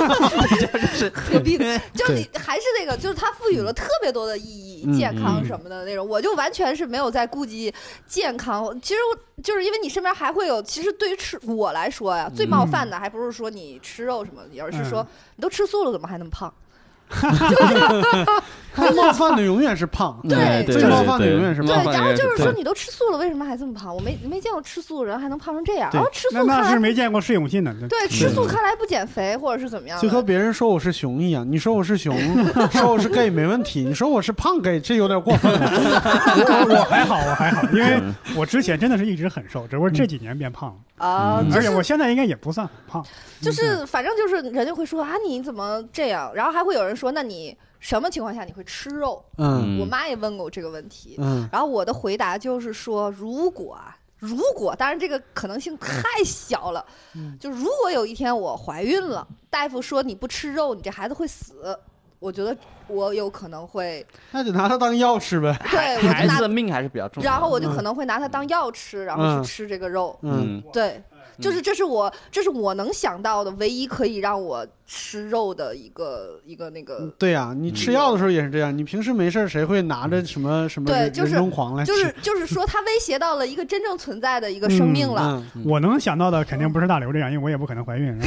[0.59, 1.55] 就是 何必？
[1.93, 7.73] 就你还是那个，就是它赋予了特别多的意义，健康什么的那种，我就完全是没有在顾及
[8.05, 8.79] 健康。
[8.81, 8.99] 其实
[9.43, 15.05] 就是因为你身边还会有，其实对于吃我来说呀，最冒犯的还不是说你吃肉什么，而是说
[15.35, 16.53] 你都吃素了，怎么还那么胖？
[18.87, 21.83] 最冒犯的永远是胖，对，最冒犯的永远是胖。
[21.83, 23.95] 对，然后就是说，你都吃素了，为什么还这么胖？
[23.95, 25.89] 我没没见过吃素的人还能胖成这样。
[25.93, 27.73] 然后吃素，那是没见过释永信的。
[27.87, 29.99] 对，吃素看来不减肥或者是怎么样？
[30.01, 32.15] 就和别人说我是熊一样，你说我是熊，
[32.71, 35.51] 说我是 gay 没问题，你说我是胖 gay，这有点过分。
[35.55, 38.01] 我我还好，我还好，因为
[38.35, 40.75] 我之前真的是一直很瘦，只不过这几年变胖了。
[41.05, 43.05] 啊，而且我现在应该也不算很胖，
[43.41, 49.23] 就是反正就是人家会说啊你怎么这样，然后还会有人说那你什么情况下你会吃肉？
[49.37, 61.77] 嗯，我妈也问过我这个问题，嗯，然后我的回答就是说如果啊如果，当然这个可能性太小了，嗯就如果有一天我怀孕了，大夫说你不吃肉，你这孩子会死。
[62.17, 62.55] 我觉得
[62.87, 65.55] 我有可能会，那就拿它当药吃呗。
[65.69, 67.29] 对， 孩子的命还是比较重要。
[67.29, 70.17] 然后我就可能会拿它当药吃，然后去吃这个肉。
[70.23, 71.03] 嗯，对。
[71.39, 77.11] 就是这是我这是我能想到的唯一可以让我吃肉的一个一个那个。
[77.17, 78.75] 对呀，你吃药的时候也是这样。
[78.75, 81.91] 你平时没事谁会拿着什么什么人中狂来吃？
[81.91, 85.43] 就是就是说，它威胁到了一个真正存在的一个生命了。
[85.65, 88.17] 我能想到的肯定不是大刘这样，因为我也不可能怀孕。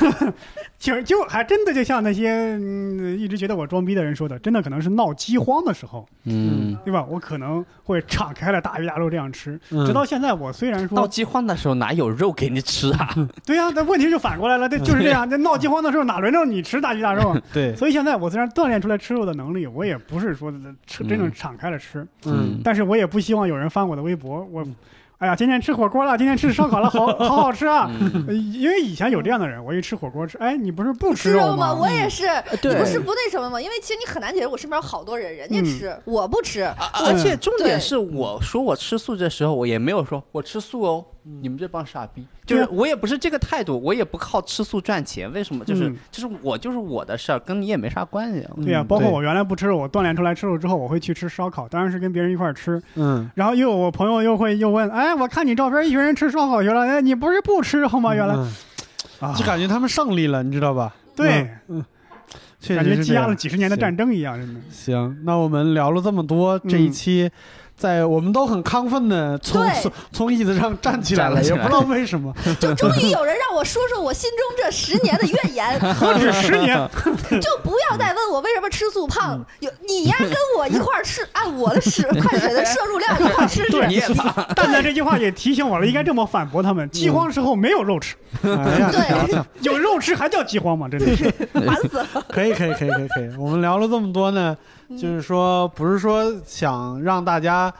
[0.78, 2.58] 其实就还真的就像那些
[3.18, 7.04] 一直觉得我装逼的人说的，真的可能是闹饥荒的时候，嗯，对吧？
[7.10, 9.58] 我可能会敞开了大鱼大肉这样吃。
[9.70, 12.27] 直到现在，我虽然说闹饥荒的时候哪有肉？
[12.32, 13.14] 给你吃啊？
[13.46, 15.28] 对呀，那问题就反过来了， 这就是这样。
[15.28, 17.42] 那闹饥荒的时候，哪轮到你吃大鱼大肉啊？
[17.52, 20.52] 对，所以现在我虽然锻炼出来吃肉的能力，我也不是说
[20.86, 24.66] 吃真正敞开了吃，嗯，但是我也不希望有人翻我的微博，我。
[25.18, 27.90] 哎呀，今天吃火锅了，今天吃烧烤了，好 好好吃啊！
[28.28, 31.74] 因为以前有这样的人，我一吃火锅吃，哎，你不是不吃肉吗？
[31.74, 33.60] 我也是，你不是不那什么吗？
[33.60, 36.62] 因为其实你很难解释，我身边有好多人，人家吃，我不吃。
[37.04, 41.04] 而且重点是，我说我吃素的时候，我也没有说我吃素哦。
[41.42, 45.30] 你们这帮傻逼，就是我也不是这个态度，我也不靠吃素赚钱。
[45.30, 45.62] 为什么？
[45.62, 48.42] 就是就是我就是我的事儿，跟你也没啥关系。
[48.64, 52.82] 对呀，包括我原来不吃肉，我锻炼出来吃肉之后，我会去吃烧烤，当然是跟别人一块儿吃。
[52.94, 58.14] 嗯，然后又我朋友又会又问，哎，我看你照片，一群人吃烧烤去了，哎，你不是不吃肉吗？
[58.14, 58.34] 原来，
[59.34, 60.94] 就感觉他们胜利了，你知道吧？
[61.14, 61.84] 对，嗯，
[62.68, 64.60] 感觉积压了几十年的战争一样，真的。
[64.70, 67.30] 行，那我们聊了这么多，这一期。
[67.78, 69.64] 在我们都很亢奋的从
[70.12, 75.78] 从椅子上站起来了，也不知道为什么， 就终于有人让我说说我心中这十年的怨言。
[75.94, 76.76] 何止十年？
[77.40, 79.40] 就不要再问我为什么吃素胖。
[79.60, 83.64] 有你呀，跟我一块儿吃，按我的吃碳水的摄入量一块儿吃。
[83.70, 84.00] 对，
[84.54, 90.88] 蛋蛋这句话也提醒我了，应该这么反驳他们：饥荒时候没有肉吃，对，有肉吃还叫饥荒吗？
[90.90, 92.06] 真的是烦死了。
[92.28, 93.30] 可以，可以，可以，可以，可以。
[93.38, 94.56] 我们聊了这么多呢。
[94.96, 97.72] 就是说，不是说想让大家。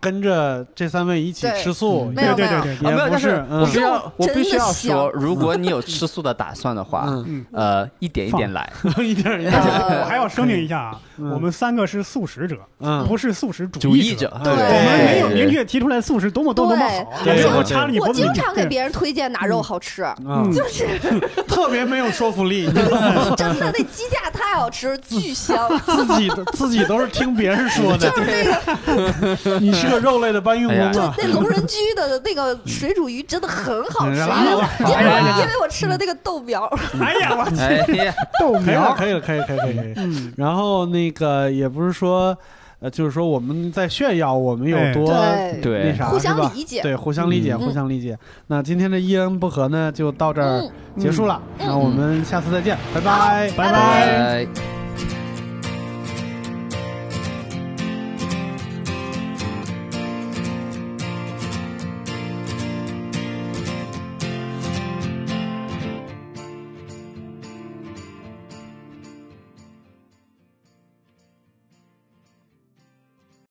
[0.00, 3.44] 跟着这三位一起吃素，对对对对，也不是。
[3.50, 7.08] 我必须要，我必须要说，如果你有吃素的打算的话，
[7.52, 8.72] 呃，一点一点来，
[9.02, 9.52] 一点一点。
[10.00, 12.56] 我还要声明一下啊，我们三个是素食者，
[13.08, 14.40] 不是素食主义者。
[14.44, 16.84] 对，我们没有明确提出来素食多么多么好。
[18.00, 20.06] 我经常给别人推荐哪肉好吃，
[20.54, 20.86] 就是
[21.48, 22.66] 特别没有说服力。
[23.36, 25.58] 真的，那鸡架太好吃，巨香。
[25.84, 28.08] 自己的自己都是听别人说的。
[28.08, 28.44] 就是
[28.86, 29.87] 那个，你是。
[29.90, 31.14] 个肉类的搬运工啊！
[31.18, 34.94] 那龙人居的那个水煮鱼真的很好吃，因为
[35.40, 36.64] 因为我吃了那个豆苗。
[37.00, 39.92] 哎呀，我去，豆苗可以了，可以了，可以，可以，可以。
[39.96, 42.36] 嗯，然后那个也不是说，
[42.80, 45.06] 呃，就是说我们在炫耀我们有多
[45.62, 48.16] 对那啥，互相理解，对，互相理解，互相理解。
[48.46, 50.62] 那今天的一言不合呢，就到这儿
[50.96, 51.40] 结束了。
[51.58, 54.77] 那我们下次再见，拜拜，拜拜。